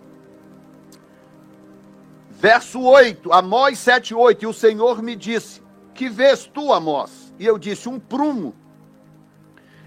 [2.39, 4.43] Verso 8, Amós 7, 8.
[4.43, 5.61] E o Senhor me disse:
[5.93, 7.33] Que vês tu, Amós?
[7.37, 8.55] E eu disse: Um prumo.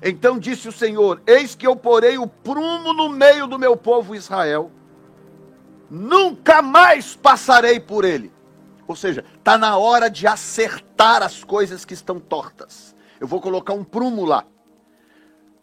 [0.03, 4.15] Então disse o Senhor: Eis que eu porei o prumo no meio do meu povo
[4.15, 4.71] Israel,
[5.91, 8.31] nunca mais passarei por ele.
[8.87, 12.95] Ou seja, está na hora de acertar as coisas que estão tortas.
[13.19, 14.45] Eu vou colocar um prumo lá.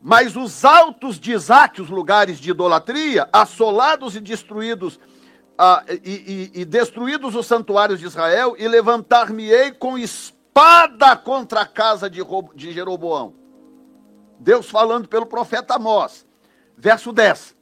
[0.01, 4.99] Mas os altos de Isaac, os lugares de idolatria, assolados e destruídos
[6.03, 12.09] e, e, e destruídos os santuários de Israel, e levantar-me-ei com espada contra a casa
[12.09, 12.21] de,
[12.55, 13.33] de Jeroboão.
[14.39, 16.25] Deus falando pelo profeta Amós.
[16.77, 17.51] Verso 10.
[17.51, 17.55] O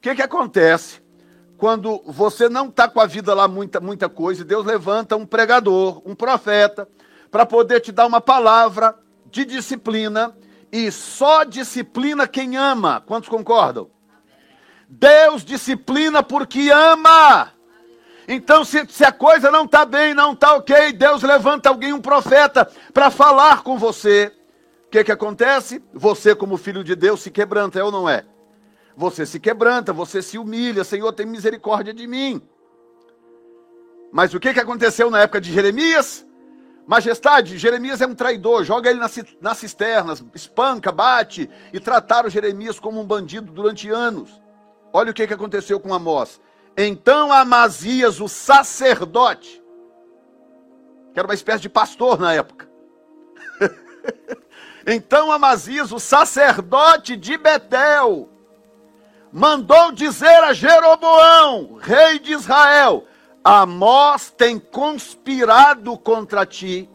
[0.00, 1.00] que, que acontece
[1.56, 5.24] quando você não está com a vida lá muita, muita coisa, e Deus levanta um
[5.24, 6.88] pregador, um profeta,
[7.30, 8.94] para poder te dar uma palavra
[9.30, 10.36] de disciplina,
[10.70, 13.00] e só disciplina quem ama.
[13.00, 13.90] Quantos concordam?
[14.88, 17.52] Deus disciplina porque ama.
[18.28, 22.00] Então, se, se a coisa não está bem, não está ok, Deus levanta alguém, um
[22.00, 24.32] profeta, para falar com você.
[24.86, 25.82] O que, que acontece?
[25.92, 28.24] Você, como filho de Deus, se quebranta, é ou não é?
[28.96, 32.40] Você se quebranta, você se humilha, Senhor, tem misericórdia de mim.
[34.10, 36.26] Mas o que, que aconteceu na época de Jeremias?
[36.86, 39.00] Majestade, Jeremias é um traidor, joga ele
[39.40, 44.40] nas cisternas, espanca, bate e trataram Jeremias como um bandido durante anos.
[44.96, 46.40] Olha o que, que aconteceu com Amós.
[46.74, 49.62] Então Amazias, o sacerdote,
[51.12, 52.66] que era uma espécie de pastor na época.
[54.86, 58.30] então Amazias, o sacerdote de Betel,
[59.30, 63.04] mandou dizer a Jeroboão, rei de Israel:
[63.44, 66.88] Amós tem conspirado contra ti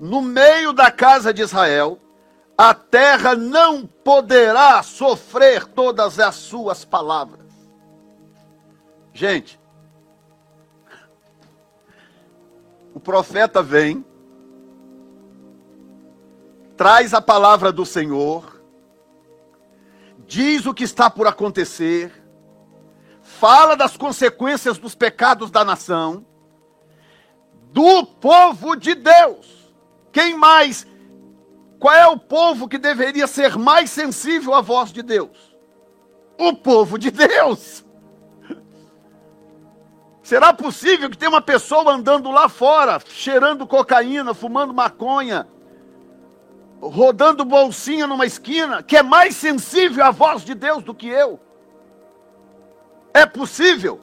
[0.00, 2.00] no meio da casa de Israel.
[2.62, 7.50] A terra não poderá sofrer todas as suas palavras.
[9.12, 9.60] Gente,
[12.94, 14.06] o profeta vem,
[16.76, 18.62] traz a palavra do Senhor,
[20.24, 22.12] diz o que está por acontecer,
[23.22, 26.24] fala das consequências dos pecados da nação,
[27.72, 29.74] do povo de Deus.
[30.12, 30.91] Quem mais?
[31.82, 35.52] Qual é o povo que deveria ser mais sensível à voz de Deus?
[36.38, 37.84] O povo de Deus.
[40.22, 45.48] Será possível que tenha uma pessoa andando lá fora, cheirando cocaína, fumando maconha,
[46.80, 51.40] rodando bolsinha numa esquina, que é mais sensível à voz de Deus do que eu?
[53.12, 54.00] É possível?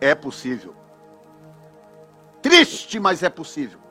[0.00, 0.74] É possível.
[2.42, 3.83] Triste, mas é possível.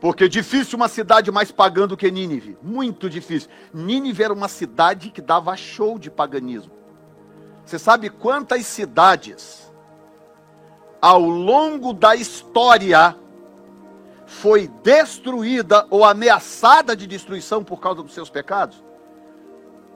[0.00, 2.56] Porque difícil uma cidade mais pagã do que Nínive.
[2.62, 3.50] Muito difícil.
[3.74, 6.72] Nínive era uma cidade que dava show de paganismo.
[7.64, 9.70] Você sabe quantas cidades
[11.02, 13.16] ao longo da história
[14.24, 18.82] foi destruída ou ameaçada de destruição por causa dos seus pecados?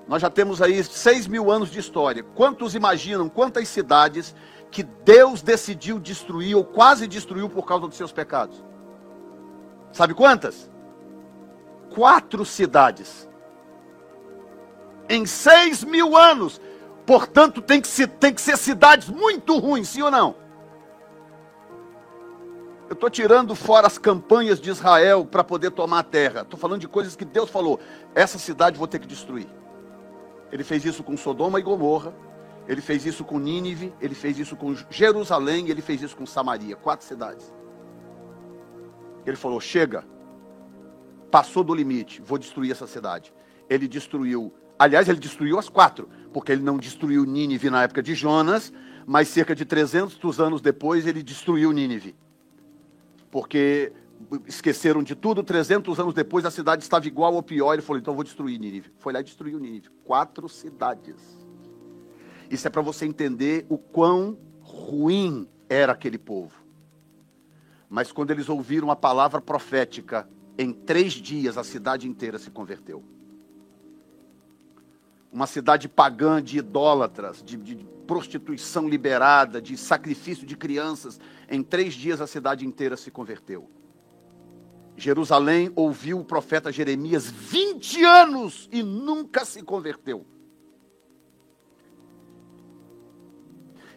[0.08, 2.24] Nós já temos aí seis mil anos de história.
[2.34, 4.34] Quantos imaginam quantas cidades
[4.68, 8.62] que Deus decidiu destruir ou quase destruiu por causa dos seus pecados?
[9.92, 10.70] Sabe quantas?
[11.94, 13.28] Quatro cidades.
[15.08, 16.60] Em seis mil anos.
[17.04, 20.36] Portanto, tem que, ser, tem que ser cidades muito ruins, sim ou não?
[22.88, 26.42] Eu estou tirando fora as campanhas de Israel para poder tomar a terra.
[26.42, 27.80] Estou falando de coisas que Deus falou.
[28.14, 29.48] Essa cidade vou ter que destruir.
[30.50, 32.14] Ele fez isso com Sodoma e Gomorra.
[32.68, 33.92] Ele fez isso com Nínive.
[34.00, 35.68] Ele fez isso com Jerusalém.
[35.70, 36.76] Ele fez isso com Samaria.
[36.76, 37.52] Quatro cidades.
[39.26, 40.04] Ele falou: chega,
[41.30, 43.32] passou do limite, vou destruir essa cidade.
[43.68, 48.14] Ele destruiu, aliás, ele destruiu as quatro, porque ele não destruiu Nínive na época de
[48.14, 48.72] Jonas,
[49.06, 52.14] mas cerca de 300 anos depois ele destruiu Nínive.
[53.30, 53.92] Porque
[54.46, 58.14] esqueceram de tudo, 300 anos depois a cidade estava igual ou pior, ele falou, então
[58.14, 58.92] vou destruir Nínive.
[58.98, 59.88] Foi lá e destruiu Nínive.
[60.04, 61.16] Quatro cidades.
[62.50, 66.61] Isso é para você entender o quão ruim era aquele povo.
[67.92, 70.26] Mas quando eles ouviram a palavra profética,
[70.56, 73.04] em três dias a cidade inteira se converteu.
[75.30, 81.20] Uma cidade pagã de idólatras, de, de prostituição liberada, de sacrifício de crianças.
[81.50, 83.70] Em três dias a cidade inteira se converteu.
[84.96, 90.24] Jerusalém ouviu o profeta Jeremias 20 anos e nunca se converteu.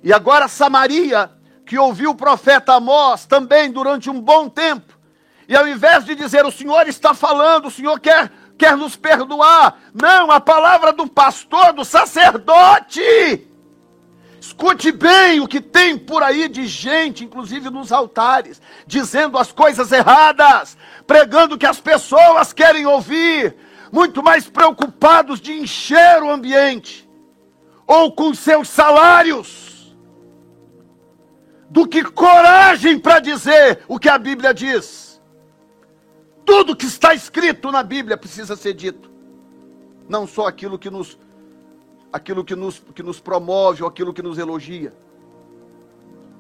[0.04, 1.32] E agora Samaria
[1.66, 4.94] que ouviu o profeta Amós também durante um bom tempo,
[5.48, 9.78] e ao invés de dizer o Senhor está falando, o Senhor quer, quer nos perdoar,
[9.94, 13.48] não, a palavra do pastor, do sacerdote.
[14.40, 19.92] Escute bem o que tem por aí de gente, inclusive nos altares, dizendo as coisas
[19.92, 23.56] erradas, pregando que as pessoas querem ouvir,
[23.92, 27.10] muito mais preocupados de encher o ambiente,
[27.88, 29.75] ou com seus salários
[31.70, 35.22] do que coragem para dizer o que a Bíblia diz.
[36.46, 39.10] Tudo que está escrito na Bíblia precisa ser dito.
[40.08, 41.18] Não só aquilo que nos
[42.14, 44.94] aquilo que nos, que nos promove ou aquilo que nos elogia.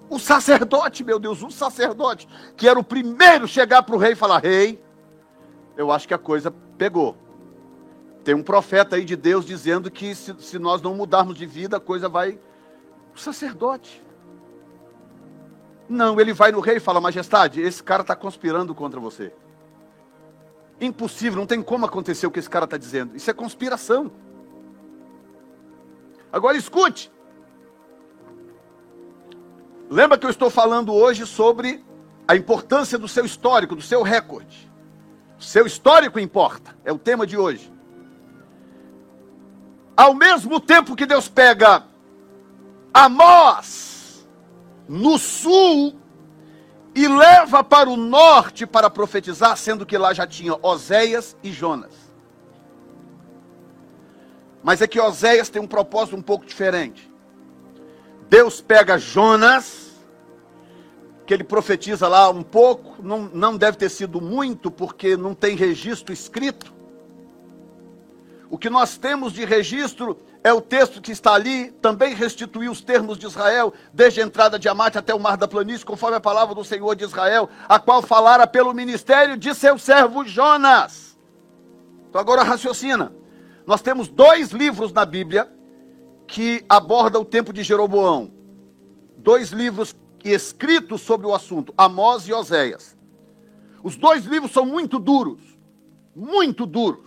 [0.09, 4.15] O sacerdote, meu Deus, o sacerdote, que era o primeiro chegar para o rei e
[4.15, 4.81] falar: Rei,
[5.75, 7.17] eu acho que a coisa pegou.
[8.23, 11.77] Tem um profeta aí de Deus dizendo que se, se nós não mudarmos de vida,
[11.77, 12.39] a coisa vai.
[13.13, 14.04] O sacerdote.
[15.87, 19.33] Não, ele vai no rei e fala: Majestade, esse cara está conspirando contra você.
[20.79, 23.15] Impossível, não tem como acontecer o que esse cara está dizendo.
[23.15, 24.11] Isso é conspiração.
[26.31, 27.11] Agora escute.
[29.89, 31.85] Lembra que eu estou falando hoje sobre
[32.27, 34.69] a importância do seu histórico, do seu recorde.
[35.39, 37.71] Seu histórico importa, é o tema de hoje.
[39.95, 41.83] Ao mesmo tempo que Deus pega
[42.93, 43.94] Amós
[44.87, 45.95] no sul
[46.95, 51.93] e leva para o norte para profetizar, sendo que lá já tinha Oséias e Jonas.
[54.63, 57.11] Mas é que Oséias tem um propósito um pouco diferente.
[58.29, 59.93] Deus pega Jonas,
[61.25, 65.55] que ele profetiza lá um pouco, não, não deve ter sido muito, porque não tem
[65.55, 66.73] registro escrito.
[68.49, 72.79] O que nós temos de registro é o texto que está ali, também restituiu os
[72.79, 76.21] termos de Israel, desde a entrada de Amate até o mar da planície, conforme a
[76.21, 81.17] palavra do Senhor de Israel, a qual falara pelo ministério de seu servo Jonas.
[82.07, 83.11] Então agora raciocina.
[83.65, 85.51] Nós temos dois livros na Bíblia
[86.27, 88.31] que abordam o tempo de Jeroboão.
[89.17, 92.95] Dois livros escritos sobre o assunto, Amós e Oséias.
[93.81, 95.41] Os dois livros são muito duros,
[96.15, 97.04] muito duros.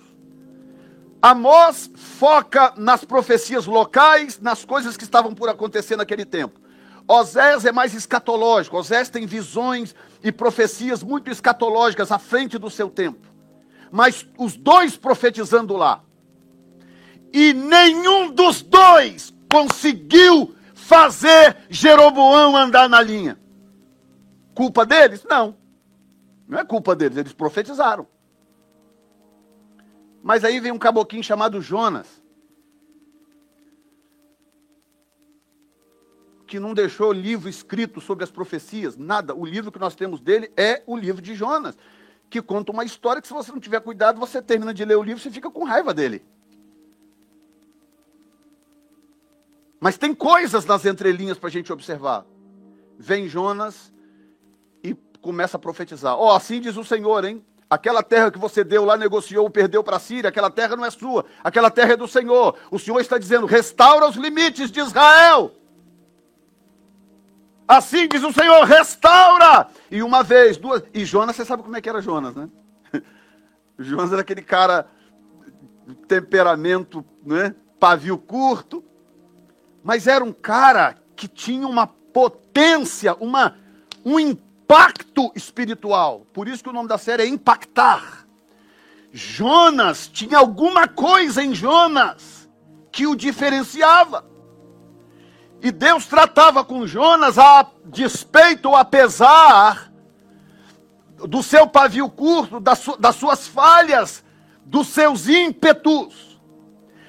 [1.20, 6.60] Amós foca nas profecias locais, nas coisas que estavam por acontecer naquele tempo.
[7.08, 8.76] Osés é mais escatológico.
[8.76, 13.26] Osés tem visões e profecias muito escatológicas à frente do seu tempo.
[13.90, 16.02] Mas os dois profetizando lá.
[17.32, 23.38] E nenhum dos dois conseguiu fazer Jeroboão andar na linha.
[24.54, 25.24] Culpa deles?
[25.28, 25.56] Não.
[26.46, 28.06] Não é culpa deles, eles profetizaram.
[30.22, 32.22] Mas aí vem um caboquinho chamado Jonas,
[36.46, 39.34] que não deixou livro escrito sobre as profecias, nada.
[39.34, 41.76] O livro que nós temos dele é o livro de Jonas,
[42.30, 45.02] que conta uma história que, se você não tiver cuidado, você termina de ler o
[45.02, 46.24] livro e fica com raiva dele.
[49.80, 52.26] Mas tem coisas nas entrelinhas para a gente observar.
[52.98, 53.92] Vem Jonas
[54.82, 56.16] e começa a profetizar.
[56.16, 57.44] Ó, oh, assim diz o Senhor, hein?
[57.70, 60.90] Aquela terra que você deu lá, negociou, perdeu para a Síria, aquela terra não é
[60.90, 62.56] sua, aquela terra é do Senhor.
[62.70, 65.52] O Senhor está dizendo: restaura os limites de Israel.
[67.66, 69.68] Assim diz o Senhor: restaura.
[69.90, 70.82] E uma vez, duas.
[70.94, 72.48] E Jonas, você sabe como é que era Jonas, né?
[73.78, 74.86] Jonas era aquele cara,
[76.06, 77.54] temperamento, né?
[77.78, 78.82] Pavio curto.
[79.84, 83.56] Mas era um cara que tinha uma potência, uma,
[84.04, 86.26] um impacto impacto espiritual.
[86.30, 88.26] Por isso que o nome da série é Impactar.
[89.10, 92.46] Jonas tinha alguma coisa em Jonas
[92.92, 94.26] que o diferenciava.
[95.62, 99.90] E Deus tratava com Jonas a despeito ou apesar
[101.26, 104.22] do seu pavio curto, das, su das suas falhas,
[104.66, 106.38] dos seus ímpetos.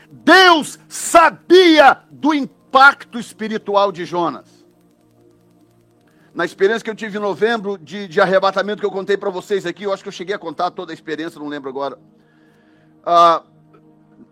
[0.10, 4.59] Deus sabia do impacto espiritual de Jonas
[6.34, 9.66] na experiência que eu tive em novembro de, de arrebatamento que eu contei para vocês
[9.66, 11.98] aqui, eu acho que eu cheguei a contar toda a experiência, não lembro agora.
[13.04, 13.44] Ah,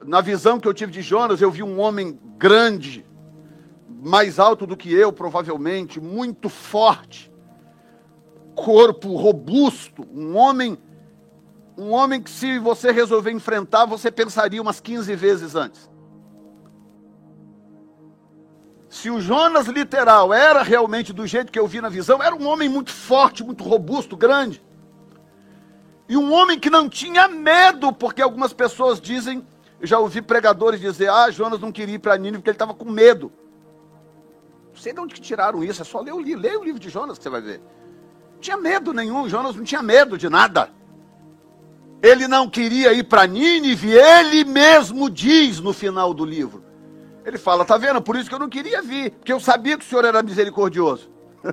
[0.06, 3.06] na visão que eu tive de Jonas, eu vi um homem grande,
[3.90, 7.32] mais alto do que eu, provavelmente, muito forte,
[8.56, 10.78] corpo robusto, um homem,
[11.78, 15.90] um homem que se você resolver enfrentar, você pensaria umas 15 vezes antes.
[18.98, 22.48] Se o Jonas literal era realmente do jeito que eu vi na visão, era um
[22.48, 24.60] homem muito forte, muito robusto, grande.
[26.10, 29.46] E um homem que não tinha medo, porque algumas pessoas dizem,
[29.80, 32.74] eu já ouvi pregadores dizer, ah, Jonas não queria ir para Nínive porque ele estava
[32.74, 33.32] com medo.
[34.74, 36.80] Não sei de onde que tiraram isso, é só ler o livro, leia o livro
[36.80, 37.62] de Jonas que você vai ver.
[38.34, 40.72] Não tinha medo nenhum, Jonas não tinha medo de nada.
[42.02, 46.67] Ele não queria ir para Nínive, ele mesmo diz no final do livro.
[47.28, 48.02] Ele fala, tá vendo?
[48.02, 51.12] Por isso que eu não queria vir, porque eu sabia que o Senhor era misericordioso.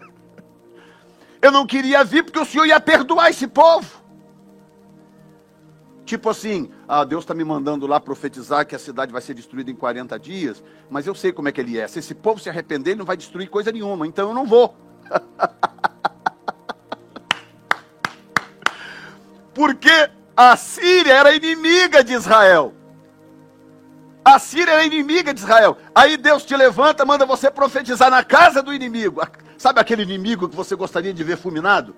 [1.43, 4.05] eu não queria vir porque o Senhor ia perdoar esse povo.
[6.05, 9.69] Tipo assim, ah, Deus está me mandando lá profetizar que a cidade vai ser destruída
[9.69, 11.89] em 40 dias, mas eu sei como é que ele é.
[11.89, 14.77] Se esse povo se arrepender, ele não vai destruir coisa nenhuma, então eu não vou.
[19.53, 19.91] Porque
[20.37, 22.73] a Síria era inimiga de Israel.
[24.25, 25.77] A Síria era inimiga de Israel.
[25.95, 29.21] Aí Deus te levanta, manda você profetizar na casa do inimigo.
[29.59, 31.95] Sabe aquele inimigo que você gostaria de ver fulminado?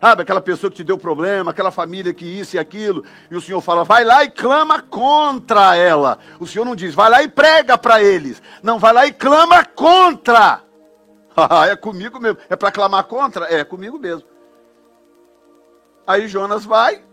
[0.00, 3.40] Sabe, aquela pessoa que te deu problema, aquela família que isso e aquilo, e o
[3.40, 6.18] Senhor fala, vai lá e clama contra ela.
[6.38, 8.40] O Senhor não diz, vai lá e prega para eles.
[8.62, 10.62] Não, vai lá e clama contra.
[11.68, 12.38] é comigo mesmo.
[12.48, 13.46] É para clamar contra?
[13.46, 14.26] É, é comigo mesmo.
[16.06, 17.04] Aí Jonas vai,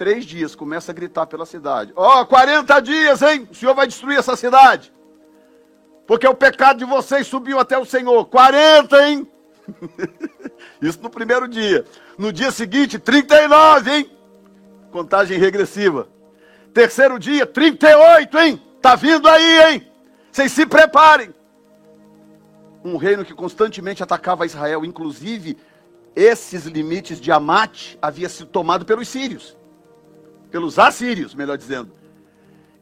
[0.00, 1.92] três dias, começa a gritar pela cidade.
[1.94, 3.46] Ó, oh, 40 dias, hein?
[3.50, 4.90] O senhor vai destruir essa cidade.
[6.06, 8.24] Porque o pecado de vocês subiu até o Senhor.
[8.24, 9.30] 40, hein?
[10.80, 11.84] Isso no primeiro dia.
[12.16, 14.10] No dia seguinte, 39, hein?
[14.90, 16.08] Contagem regressiva.
[16.72, 18.62] Terceiro dia, 38, hein?
[18.80, 19.92] Tá vindo aí, hein?
[20.32, 21.34] Vocês se preparem.
[22.82, 25.58] Um reino que constantemente atacava Israel, inclusive
[26.16, 29.59] esses limites de Amate havia sido tomado pelos sírios.
[30.50, 31.92] Pelos assírios, melhor dizendo.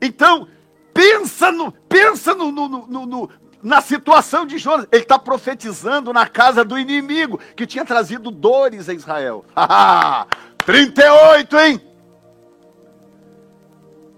[0.00, 0.48] Então,
[0.94, 3.30] pensa no, pensa no, no, no, no
[3.62, 4.86] na situação de Jonas.
[4.90, 9.44] Ele está profetizando na casa do inimigo que tinha trazido dores a Israel.
[10.64, 11.80] 38, hein?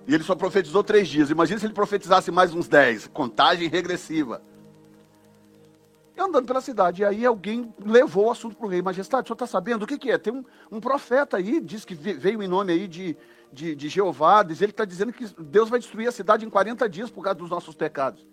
[0.07, 1.31] E ele só profetizou três dias.
[1.31, 3.07] Imagina se ele profetizasse mais uns dez.
[3.07, 4.43] Contagem regressiva.
[6.19, 7.01] Andando pela cidade.
[7.01, 8.83] E aí alguém levou o assunto para o rei.
[8.83, 10.19] Majestade, o senhor está sabendo o que, que é?
[10.19, 13.17] Tem um, um, profeta aí, diz que veio em nome aí de,
[13.53, 14.43] de, de Jeová.
[14.43, 17.39] Diz, ele está dizendo que Deus vai destruir a cidade em 40 dias por causa
[17.39, 18.27] dos nossos pecados.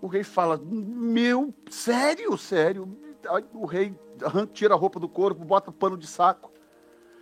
[0.00, 2.96] O rei fala, meu, sério, sério.
[3.52, 3.94] O rei
[4.52, 6.52] tira a roupa do corpo, bota pano de saco,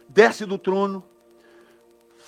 [0.08, 1.02] desce do trono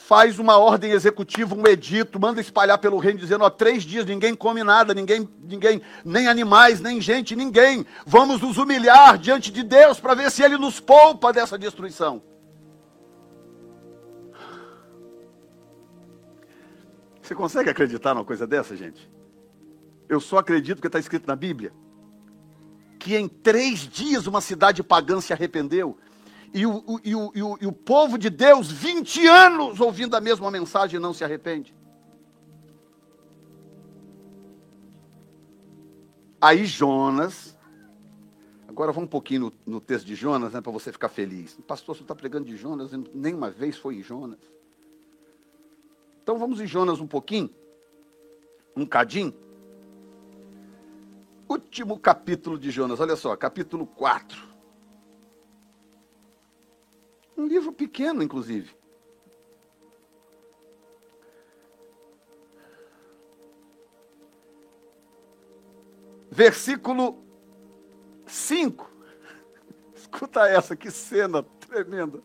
[0.09, 4.35] faz uma ordem executiva, um edito, manda espalhar pelo reino, dizendo: ó, três dias ninguém
[4.35, 7.85] come nada, ninguém, ninguém, nem animais, nem gente, ninguém.
[8.07, 12.23] Vamos nos humilhar diante de Deus para ver se Ele nos poupa dessa destruição.
[17.29, 19.07] Você consegue acreditar numa coisa dessa, gente?
[20.09, 21.75] Eu só acredito que está escrito na Bíblia
[22.99, 25.99] que em três dias uma cidade pagã se arrependeu
[26.55, 30.17] e o, o, e, o, e, o, e o povo de Deus, 20 anos ouvindo
[30.17, 31.77] a mesma mensagem, não se arrepende.
[36.41, 37.55] Aí Jonas,
[38.67, 41.59] agora vamos um pouquinho no, no texto de Jonas, né, para você ficar feliz.
[41.67, 44.39] Pastor, você está pregando de Jonas, nenhuma vez foi em Jonas.
[46.29, 47.49] Então vamos em Jonas um pouquinho,
[48.77, 49.33] um cadinho.
[51.49, 54.39] Último capítulo de Jonas, olha só, capítulo 4.
[57.35, 58.77] Um livro pequeno, inclusive.
[66.31, 67.25] Versículo
[68.27, 68.93] 5.
[69.97, 72.23] Escuta essa, que cena tremenda.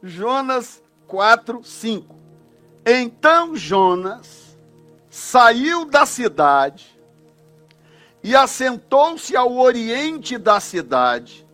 [0.00, 2.23] Jonas 4, 5.
[2.86, 4.58] Então Jonas
[5.08, 7.00] saiu da cidade
[8.22, 11.44] e assentou-se ao oriente da cidade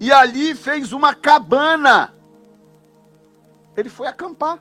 [0.00, 2.14] e ali fez uma cabana.
[3.76, 4.58] Ele foi acampar.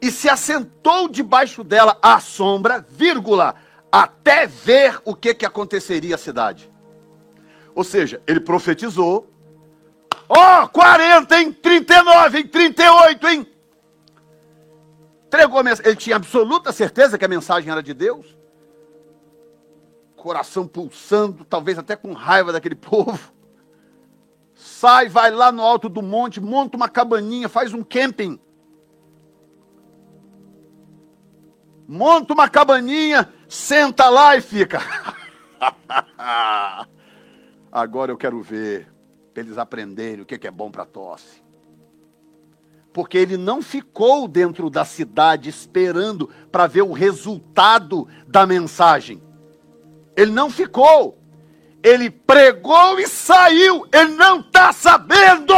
[0.00, 3.56] E se assentou debaixo dela à sombra, vírgula,
[3.90, 6.70] até ver o que, que aconteceria à cidade.
[7.74, 9.32] Ou seja, ele profetizou.
[10.28, 11.52] Ó, oh, 40, hein?
[11.52, 12.46] 39, hein?
[12.46, 13.46] 38, hein?
[15.28, 15.60] Entregou.
[15.60, 18.36] Ele tinha absoluta certeza que a mensagem era de Deus.
[20.16, 23.38] Coração pulsando, talvez até com raiva daquele povo
[24.58, 28.38] sai, vai lá no alto do monte, monta uma cabaninha, faz um camping.
[31.86, 34.80] Monta uma cabaninha, senta lá e fica.
[37.72, 38.92] Agora eu quero ver,
[39.34, 41.42] eles aprenderem o que é bom para tosse.
[42.98, 49.22] Porque ele não ficou dentro da cidade esperando para ver o resultado da mensagem.
[50.16, 51.16] Ele não ficou.
[51.80, 53.86] Ele pregou e saiu.
[53.92, 55.54] Ele não está sabendo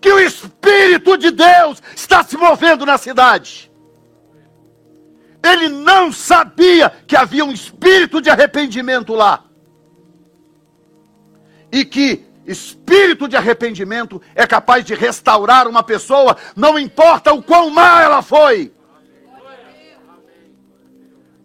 [0.00, 3.70] que o Espírito de Deus está se movendo na cidade.
[5.42, 9.44] Ele não sabia que havia um espírito de arrependimento lá.
[11.70, 17.70] E que espírito de arrependimento é capaz de restaurar uma pessoa, não importa o quão
[17.70, 18.72] má ela foi.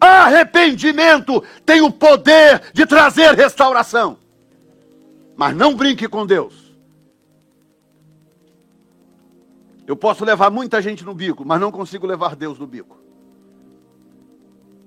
[0.00, 4.18] Arrependimento tem o poder de trazer restauração.
[5.36, 6.66] Mas não brinque com Deus.
[9.86, 12.98] Eu posso levar muita gente no bico, mas não consigo levar Deus no bico.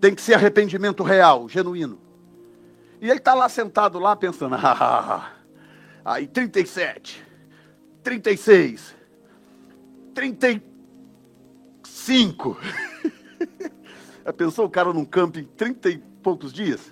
[0.02, 2.00] Tem que ser arrependimento real, genuíno.
[3.02, 5.32] E ele está lá sentado lá pensando, ah,
[6.10, 7.24] aí 37,
[8.04, 8.96] 36,
[10.16, 12.58] 35.
[14.26, 16.92] Já pensou o cara num camping 30 e poucos dias?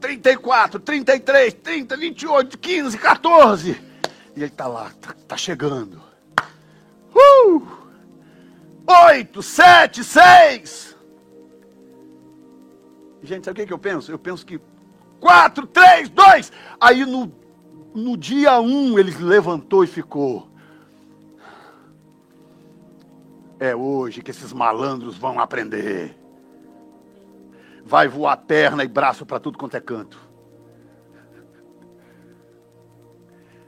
[0.00, 3.70] 34, 33, 30, 28, 15, 14.
[4.34, 6.02] E ele está lá, está tá chegando.
[7.14, 7.62] Uh!
[8.86, 10.96] 8, 7, 6.
[13.22, 14.10] Gente, sabe o que, que eu penso?
[14.10, 14.60] Eu penso que
[15.20, 16.52] 4, 3, 2.
[16.80, 17.32] Aí no,
[17.96, 20.48] no dia 1 ele levantou e ficou.
[23.58, 26.14] É hoje que esses malandros vão aprender.
[27.84, 30.18] vai voar perna e braço para tudo quanto é canto.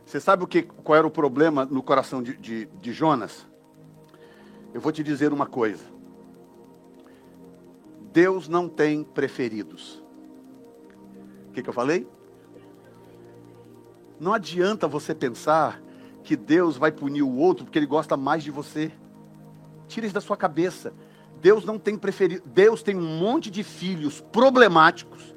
[0.04, 3.46] Você sabe o que, qual era o problema no coração de, de, de Jonas?
[4.74, 5.84] Eu vou te dizer uma coisa.
[8.12, 10.02] Deus não tem preferidos.
[11.48, 12.08] O que, que eu falei?
[14.20, 15.80] Não adianta você pensar
[16.22, 18.92] que Deus vai punir o outro porque ele gosta mais de você.
[19.86, 20.92] Tira isso da sua cabeça.
[21.40, 22.42] Deus não tem preferido.
[22.46, 25.34] Deus tem um monte de filhos problemáticos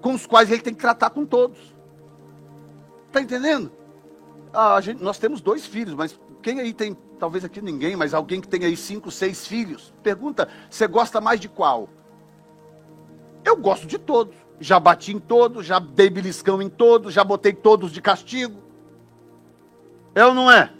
[0.00, 1.58] com os quais ele tem que tratar com todos.
[3.06, 3.70] Está entendendo?
[4.52, 8.40] Ah, gente, nós temos dois filhos, mas quem aí tem, talvez aqui ninguém, mas alguém
[8.40, 9.94] que tem aí cinco, seis filhos?
[10.02, 11.88] Pergunta, você gosta mais de qual?
[13.44, 14.34] Eu gosto de todos.
[14.62, 18.62] Já bati em todos, já dei beliscão em todos, já botei todos de castigo.
[20.14, 20.72] É ou não é?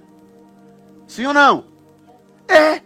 [1.05, 1.65] Sim ou não?
[2.47, 2.81] É.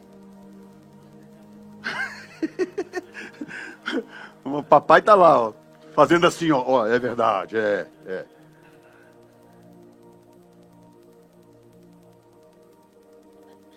[4.42, 5.52] o papai tá lá, ó,
[5.94, 8.24] fazendo assim, ó, ó, é verdade, é, é.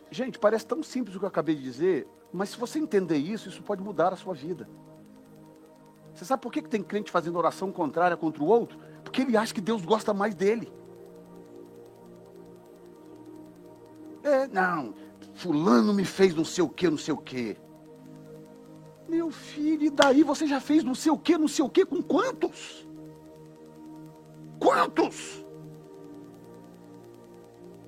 [0.10, 3.50] Gente, parece tão simples o que eu acabei de dizer, mas se você entender isso,
[3.50, 4.70] isso pode mudar a sua vida.
[6.20, 8.78] Você sabe por que, tem crente fazendo oração contrária contra o outro?
[9.06, 10.70] Porque ele acha que Deus gosta mais dele.
[14.22, 14.94] É, não,
[15.36, 17.56] fulano me fez não sei o que, não sei o que.
[19.08, 21.86] Meu filho, e daí você já fez não sei o que, não sei o que
[21.86, 22.86] com quantos?
[24.60, 25.46] Quantos?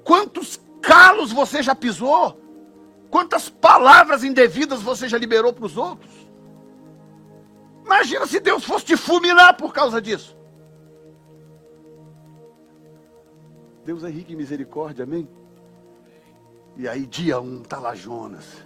[0.05, 2.39] Quantos calos você já pisou?
[3.09, 6.30] Quantas palavras indevidas você já liberou para os outros?
[7.83, 10.37] Imagina se Deus fosse te fulminar por causa disso.
[13.83, 15.27] Deus é rico em misericórdia, amém?
[16.77, 18.65] E aí, dia um, está lá Jonas.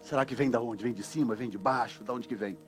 [0.00, 0.84] Será que vem da onde?
[0.84, 2.04] Vem de cima, vem de baixo?
[2.04, 2.58] Da onde que vem?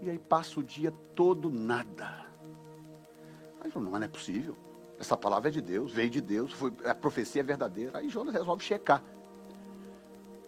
[0.00, 2.26] E aí passa o dia todo nada.
[3.62, 4.56] Mas não, não é possível.
[4.98, 7.98] Essa palavra é de Deus, veio de Deus, foi, a profecia é verdadeira.
[7.98, 9.02] Aí Jonas resolve checar.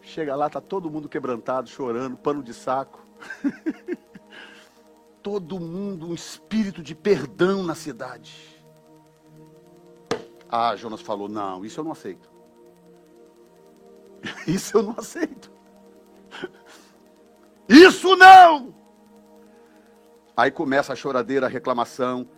[0.02, 3.06] Chega lá, tá todo mundo quebrantado, chorando, pano de saco.
[5.22, 8.60] todo mundo um espírito de perdão na cidade.
[10.48, 12.28] Ah, Jonas falou: "Não, isso eu não aceito.
[14.46, 15.50] isso eu não aceito.
[17.68, 18.74] Isso não!
[20.36, 22.28] Aí começa a choradeira, a reclamação.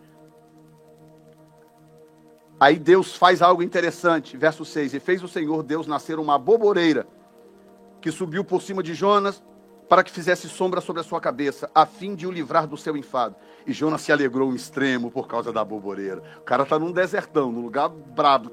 [2.61, 7.09] Aí Deus faz algo interessante, verso 6: E fez o Senhor Deus nascer uma boboreira
[8.05, 9.43] que subiu por cima de Jonas
[9.89, 12.95] para que fizesse sombra sobre a sua cabeça, a fim de o livrar do seu
[12.99, 13.35] enfado.
[13.67, 16.23] E Jonas se alegrou um extremo por causa da boboreira.
[16.37, 18.53] O cara está num desertão, num lugar brabo,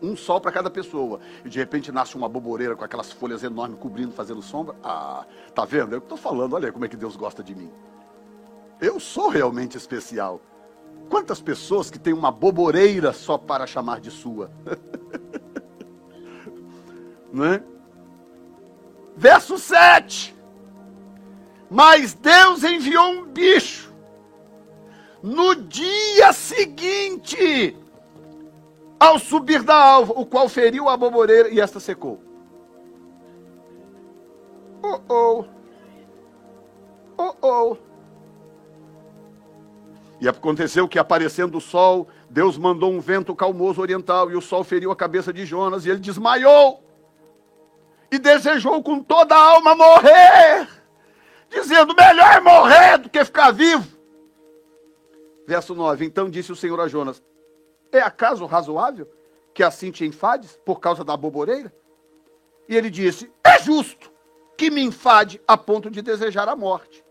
[0.00, 1.18] um sol para cada pessoa.
[1.44, 4.76] E de repente nasce uma boboreira com aquelas folhas enormes cobrindo, fazendo sombra.
[4.84, 5.96] Ah, tá vendo?
[5.96, 6.52] É que estou falando.
[6.52, 7.72] Olha como é que Deus gosta de mim.
[8.80, 10.40] Eu sou realmente especial.
[11.10, 14.48] Quantas pessoas que têm uma boboreira só para chamar de sua?
[17.32, 17.71] Não é?
[19.16, 20.34] Verso 7.
[21.70, 23.92] Mas Deus enviou um bicho
[25.22, 27.76] no dia seguinte
[28.98, 32.20] ao subir da alva, o qual feriu a boboreira e esta secou.
[34.82, 35.44] Oh, oh.
[37.16, 37.76] Oh, oh.
[40.20, 44.62] E aconteceu que, aparecendo o sol, Deus mandou um vento calmoso oriental, e o sol
[44.62, 46.84] feriu a cabeça de Jonas, e ele desmaiou,
[48.12, 50.68] e desejou com toda a alma morrer,
[51.48, 53.88] dizendo: melhor morrer do que ficar vivo.
[55.46, 57.22] Verso 9: Então disse o Senhor a Jonas:
[57.90, 59.08] é acaso razoável
[59.54, 61.72] que assim te enfades por causa da boboreira?
[62.68, 64.12] E ele disse: É justo
[64.58, 67.02] que me enfade a ponto de desejar a morte.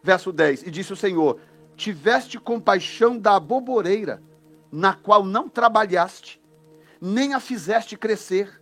[0.00, 1.40] Verso 10: E disse o Senhor:
[1.76, 4.22] Tiveste compaixão da boboreira,
[4.70, 6.40] na qual não trabalhaste,
[7.00, 8.59] nem a fizeste crescer,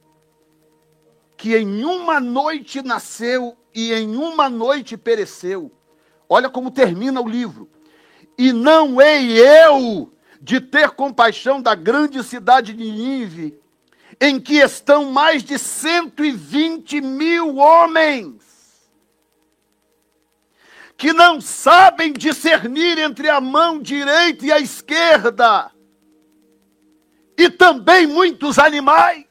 [1.39, 5.72] que em uma noite nasceu e em uma noite pereceu.
[6.28, 7.70] Olha como termina o livro.
[8.36, 10.12] E não hei eu
[10.43, 13.59] de ter compaixão da grande cidade de Nínive,
[14.20, 18.43] em que estão mais de 120 mil homens,
[20.97, 25.70] que não sabem discernir entre a mão direita e a esquerda,
[27.36, 29.28] e também muitos animais.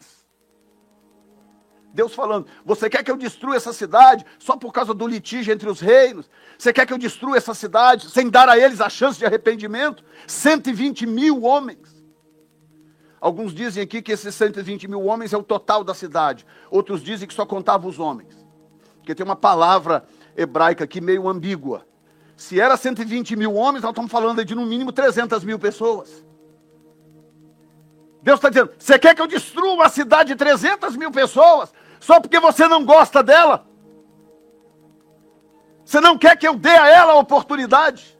[1.97, 5.67] Deus falando: Você quer que eu destrua essa cidade só por causa do litígio entre
[5.67, 6.29] os reinos?
[6.55, 10.03] Você quer que eu destrua essa cidade sem dar a eles a chance de arrependimento?
[10.27, 11.97] 120 mil homens.
[13.19, 16.45] Alguns dizem aqui que esses 120 mil homens é o total da cidade.
[16.69, 18.45] Outros dizem que só contava os homens.
[18.97, 21.83] Porque tem uma palavra hebraica aqui meio ambígua.
[22.35, 26.23] Se era 120 mil homens, nós estamos falando de no mínimo 300 mil pessoas.
[28.21, 32.19] Deus está dizendo: você quer que eu destrua uma cidade de 300 mil pessoas só
[32.19, 33.67] porque você não gosta dela?
[35.83, 38.19] Você não quer que eu dê a ela a oportunidade?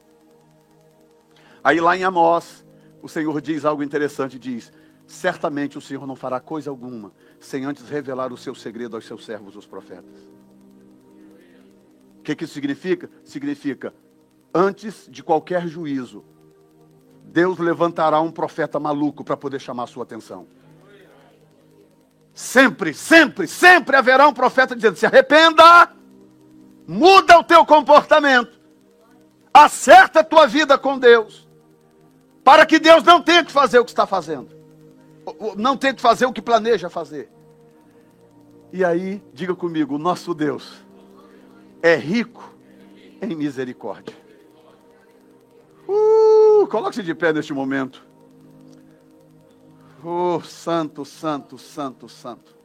[1.64, 2.66] Aí lá em Amós,
[3.02, 4.72] o Senhor diz algo interessante: diz,
[5.06, 9.26] certamente o Senhor não fará coisa alguma sem antes revelar o seu segredo aos seus
[9.26, 10.30] servos, os profetas.
[12.20, 13.10] O que, que isso significa?
[13.24, 13.94] Significa,
[14.54, 16.26] antes de qualquer juízo,
[17.24, 20.48] Deus levantará um profeta maluco para poder chamar a sua atenção.
[22.38, 25.92] Sempre, sempre, sempre haverá um profeta dizendo: se arrependa,
[26.88, 28.62] muda o teu comportamento,
[29.52, 31.50] acerta a tua vida com Deus,
[32.44, 34.56] para que Deus não tenha que fazer o que está fazendo,
[35.56, 37.28] não tenha que fazer o que planeja fazer.
[38.72, 40.86] E aí, diga comigo: o nosso Deus
[41.82, 42.54] é rico
[43.20, 44.16] em misericórdia.
[45.88, 48.07] Uh, Coloque-se de pé neste momento.
[50.04, 52.58] Oh, santo, santo, santo, santo.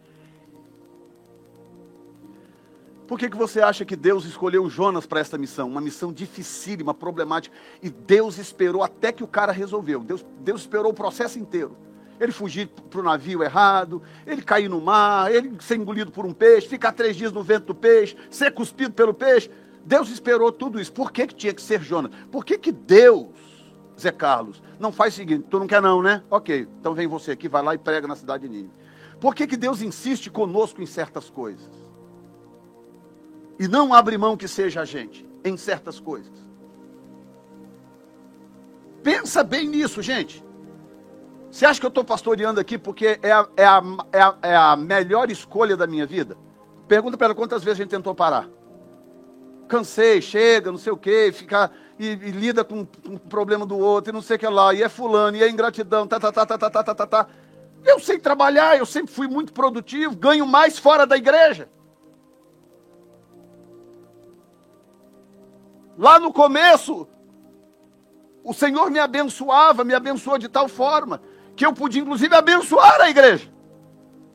[3.06, 5.68] Por que, que você acha que Deus escolheu Jonas para esta missão?
[5.68, 7.54] Uma missão dificílima, problemática.
[7.82, 10.00] E Deus esperou até que o cara resolveu.
[10.00, 11.76] Deus, Deus esperou o processo inteiro.
[12.20, 16.32] Ele fugir para o navio errado, ele cair no mar, ele ser engolido por um
[16.32, 19.50] peixe, ficar três dias no vento do peixe, ser cuspido pelo peixe.
[19.84, 20.92] Deus esperou tudo isso.
[20.92, 22.12] Por que, que tinha que ser Jonas?
[22.30, 23.26] Por que, que Deus,
[24.03, 26.22] Zé Carlos, não faz o seguinte: tu não quer não, né?
[26.30, 28.72] Ok, então vem você aqui, vai lá e prega na cidade de Nínive.
[29.20, 31.70] Por que, que Deus insiste conosco em certas coisas?
[33.59, 36.32] E não abre mão que seja a gente em certas coisas.
[39.03, 40.44] Pensa bem nisso, gente.
[41.50, 44.57] Você acha que eu estou pastoreando aqui porque é a, é, a, é, a, é
[44.57, 46.36] a melhor escolha da minha vida?
[46.88, 48.48] Pergunta para ela quantas vezes a gente tentou parar
[49.72, 51.72] cansei, chega, não sei o quê, ficar
[52.03, 54.74] e, e, lida com, com o problema do outro, e não sei o que lá,
[54.74, 57.26] e é fulano, e é ingratidão, tá, tá, tá, tá, tá, tá, tá, tá, tá.
[57.84, 61.68] Eu sei trabalhar, eu sempre fui muito produtivo, ganho mais fora da igreja.
[65.96, 67.07] Lá no começo,
[68.42, 71.22] o Senhor me abençoava, me abençoou de tal forma
[71.55, 73.53] que eu podia inclusive abençoar a igreja.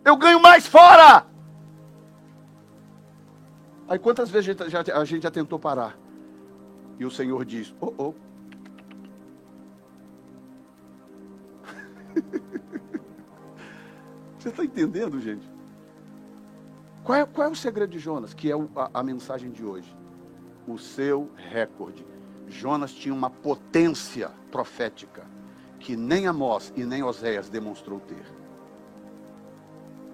[0.06, 1.26] Eu ganho mais fora.
[3.90, 6.07] Aí quantas vezes a gente já, a gente já tentou parar?
[7.00, 8.14] E o Senhor diz: Oh, oh.
[14.38, 15.50] Você está entendendo, gente?
[17.04, 18.34] Qual é, qual é, o segredo de Jonas?
[18.34, 19.96] Que é a, a mensagem de hoje.
[20.68, 22.06] O seu recorde.
[22.48, 25.26] Jonas tinha uma potência profética
[25.80, 28.26] que nem Amós e nem Oséias demonstrou ter.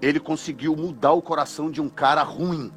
[0.02, 2.72] Ele conseguiu mudar o coração de um cara ruim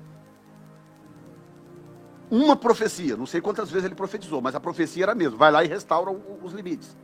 [2.31, 5.65] uma profecia, não sei quantas vezes ele profetizou, mas a profecia era mesmo: vai lá
[5.65, 6.11] e restaura
[6.43, 6.97] os limites.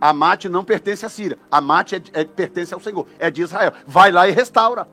[0.00, 3.42] A mate não pertence à Síria, a mate é, é, pertence ao Senhor, é de
[3.42, 3.72] Israel.
[3.86, 4.88] Vai lá e restaura.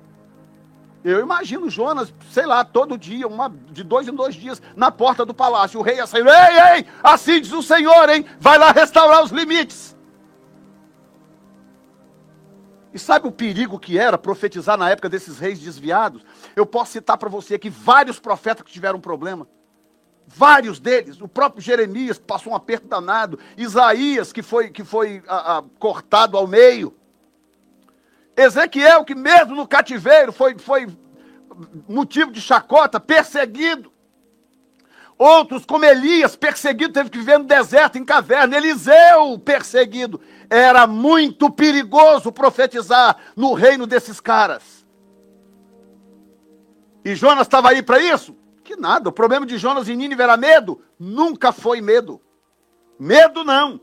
[1.04, 5.24] Eu imagino Jonas, sei lá, todo dia, uma, de dois em dois dias, na porta
[5.24, 5.80] do palácio.
[5.80, 8.26] O rei ia sair, ei, ei, assim diz o Senhor, hein?
[8.40, 9.96] Vai lá restaurar os limites.
[12.92, 16.24] E sabe o perigo que era profetizar na época desses reis desviados?
[16.56, 19.48] Eu posso citar para você aqui vários profetas que tiveram problema.
[20.28, 25.58] Vários deles, o próprio Jeremias passou um aperto danado, Isaías que foi, que foi a,
[25.58, 26.96] a, cortado ao meio,
[28.36, 30.88] Ezequiel que mesmo no cativeiro foi, foi
[31.88, 33.92] motivo de chacota, perseguido.
[35.18, 38.58] Outros, como Elias, perseguido, teve que viver no deserto, em caverna.
[38.58, 40.20] Eliseu, perseguido.
[40.50, 44.85] Era muito perigoso profetizar no reino desses caras.
[47.06, 48.36] E Jonas estava aí para isso?
[48.64, 49.08] Que nada.
[49.08, 50.82] O problema de Jonas e Nínive era medo?
[51.00, 52.20] Nunca foi medo.
[53.00, 53.80] Medo não.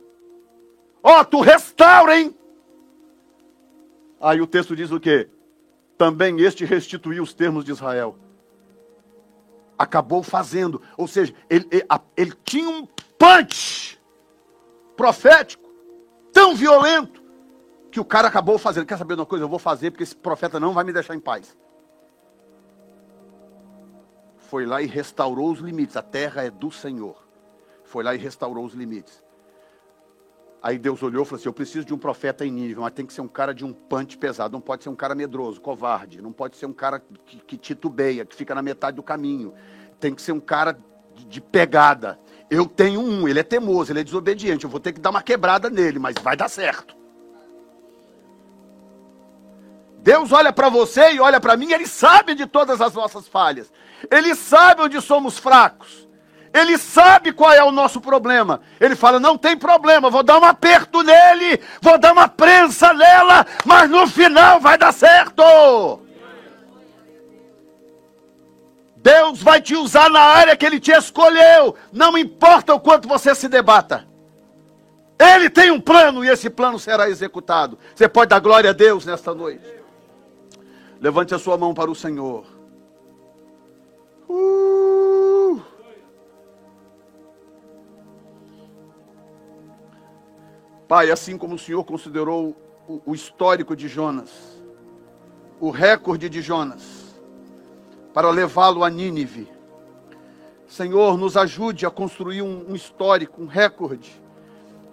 [1.03, 2.37] Ó, oh, tu restaura, hein?
[4.21, 5.31] Aí o texto diz o quê?
[5.97, 8.19] Também este restituiu os termos de Israel
[9.83, 10.81] acabou fazendo.
[10.97, 11.85] Ou seja, ele, ele,
[12.17, 12.87] ele tinha um
[13.19, 14.01] punch
[14.97, 15.69] profético
[16.33, 17.23] tão violento
[17.91, 18.87] que o cara acabou fazendo.
[18.87, 19.45] Quer saber de uma coisa?
[19.45, 21.57] Eu vou fazer porque esse profeta não vai me deixar em paz.
[24.53, 25.97] Foi lá e restaurou os limites.
[25.97, 27.27] A terra é do Senhor.
[27.85, 29.25] Foi lá e restaurou os limites.
[30.63, 33.07] Aí Deus olhou e falou assim: Eu preciso de um profeta em nível, mas tem
[33.07, 34.53] que ser um cara de um punch pesado.
[34.53, 36.21] Não pode ser um cara medroso, covarde.
[36.21, 39.55] Não pode ser um cara que, que titubeia, que fica na metade do caminho.
[39.99, 40.79] Tem que ser um cara
[41.15, 42.21] de, de pegada.
[42.51, 44.65] Eu tenho um, ele é teimoso, ele é desobediente.
[44.65, 46.95] Eu vou ter que dar uma quebrada nele, mas vai dar certo.
[50.03, 53.73] Deus olha para você e olha para mim, ele sabe de todas as nossas falhas.
[54.11, 56.09] Ele sabe onde somos fracos.
[56.53, 58.61] Ele sabe qual é o nosso problema.
[58.81, 63.47] Ele fala: não tem problema, vou dar um aperto nele, vou dar uma prensa nela,
[63.65, 66.01] mas no final vai dar certo.
[68.97, 73.37] Deus vai te usar na área que Ele te escolheu, não importa o quanto você
[73.37, 74.07] se debata.
[75.17, 77.79] Ele tem um plano e esse plano será executado.
[77.95, 79.82] Você pode dar glória a Deus nesta noite.
[81.03, 82.47] Levante a sua mão para o Senhor.
[84.29, 85.61] Uh.
[90.87, 92.57] Pai, assim como o Senhor considerou
[93.05, 94.31] o, histórico de Jonas,
[95.59, 97.21] o recorde de Jonas,
[98.15, 99.51] para levá-lo a Nínive,
[100.69, 104.23] Senhor, nos ajude a construir um, um histórico, um recorde,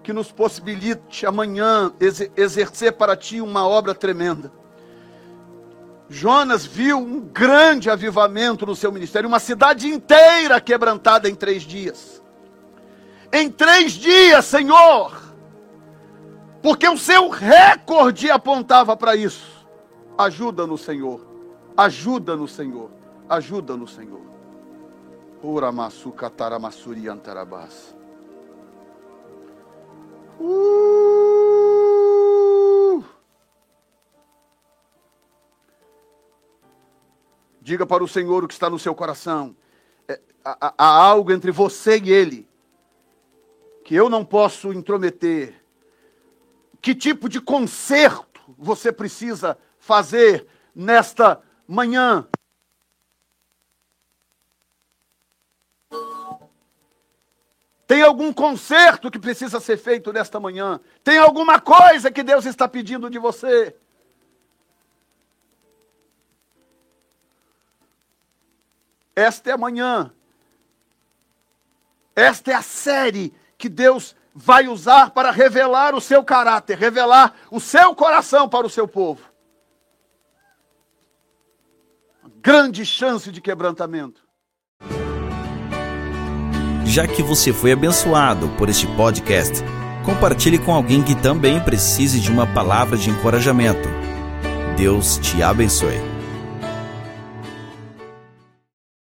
[0.02, 1.94] que nos possibilite amanhã
[2.36, 4.59] exercer para Ti uma obra tremenda.
[6.10, 12.22] Jonas viu um grande avivamento no seu ministério, uma cidade inteira quebrantada em três dias.
[13.32, 15.16] Em três dias, Senhor,
[16.64, 19.68] porque o seu recorde apontava para isso.
[20.18, 21.22] Ajuda no Senhor,
[21.78, 22.90] ajuda no Senhor,
[23.30, 24.22] ajuda no Senhor.
[25.44, 27.96] Uramasu kataramassuri antarabas.
[30.40, 31.69] Uh!
[37.70, 39.56] Diga para o Senhor o que está no seu coração.
[40.08, 42.50] É, há, há algo entre você e Ele
[43.86, 45.54] que eu não posso intrometer
[46.82, 52.28] que tipo de conserto você precisa fazer nesta manhã.
[57.86, 60.80] Tem algum conserto que precisa ser feito nesta manhã?
[61.04, 63.76] Tem alguma coisa que Deus está pedindo de você?
[69.20, 70.14] Esta é a manhã.
[72.16, 77.60] Esta é a série que Deus vai usar para revelar o seu caráter, revelar o
[77.60, 79.22] seu coração para o seu povo.
[82.42, 84.24] Grande chance de quebrantamento.
[86.86, 89.56] Já que você foi abençoado por este podcast,
[90.06, 93.90] compartilhe com alguém que também precise de uma palavra de encorajamento.
[94.78, 96.09] Deus te abençoe.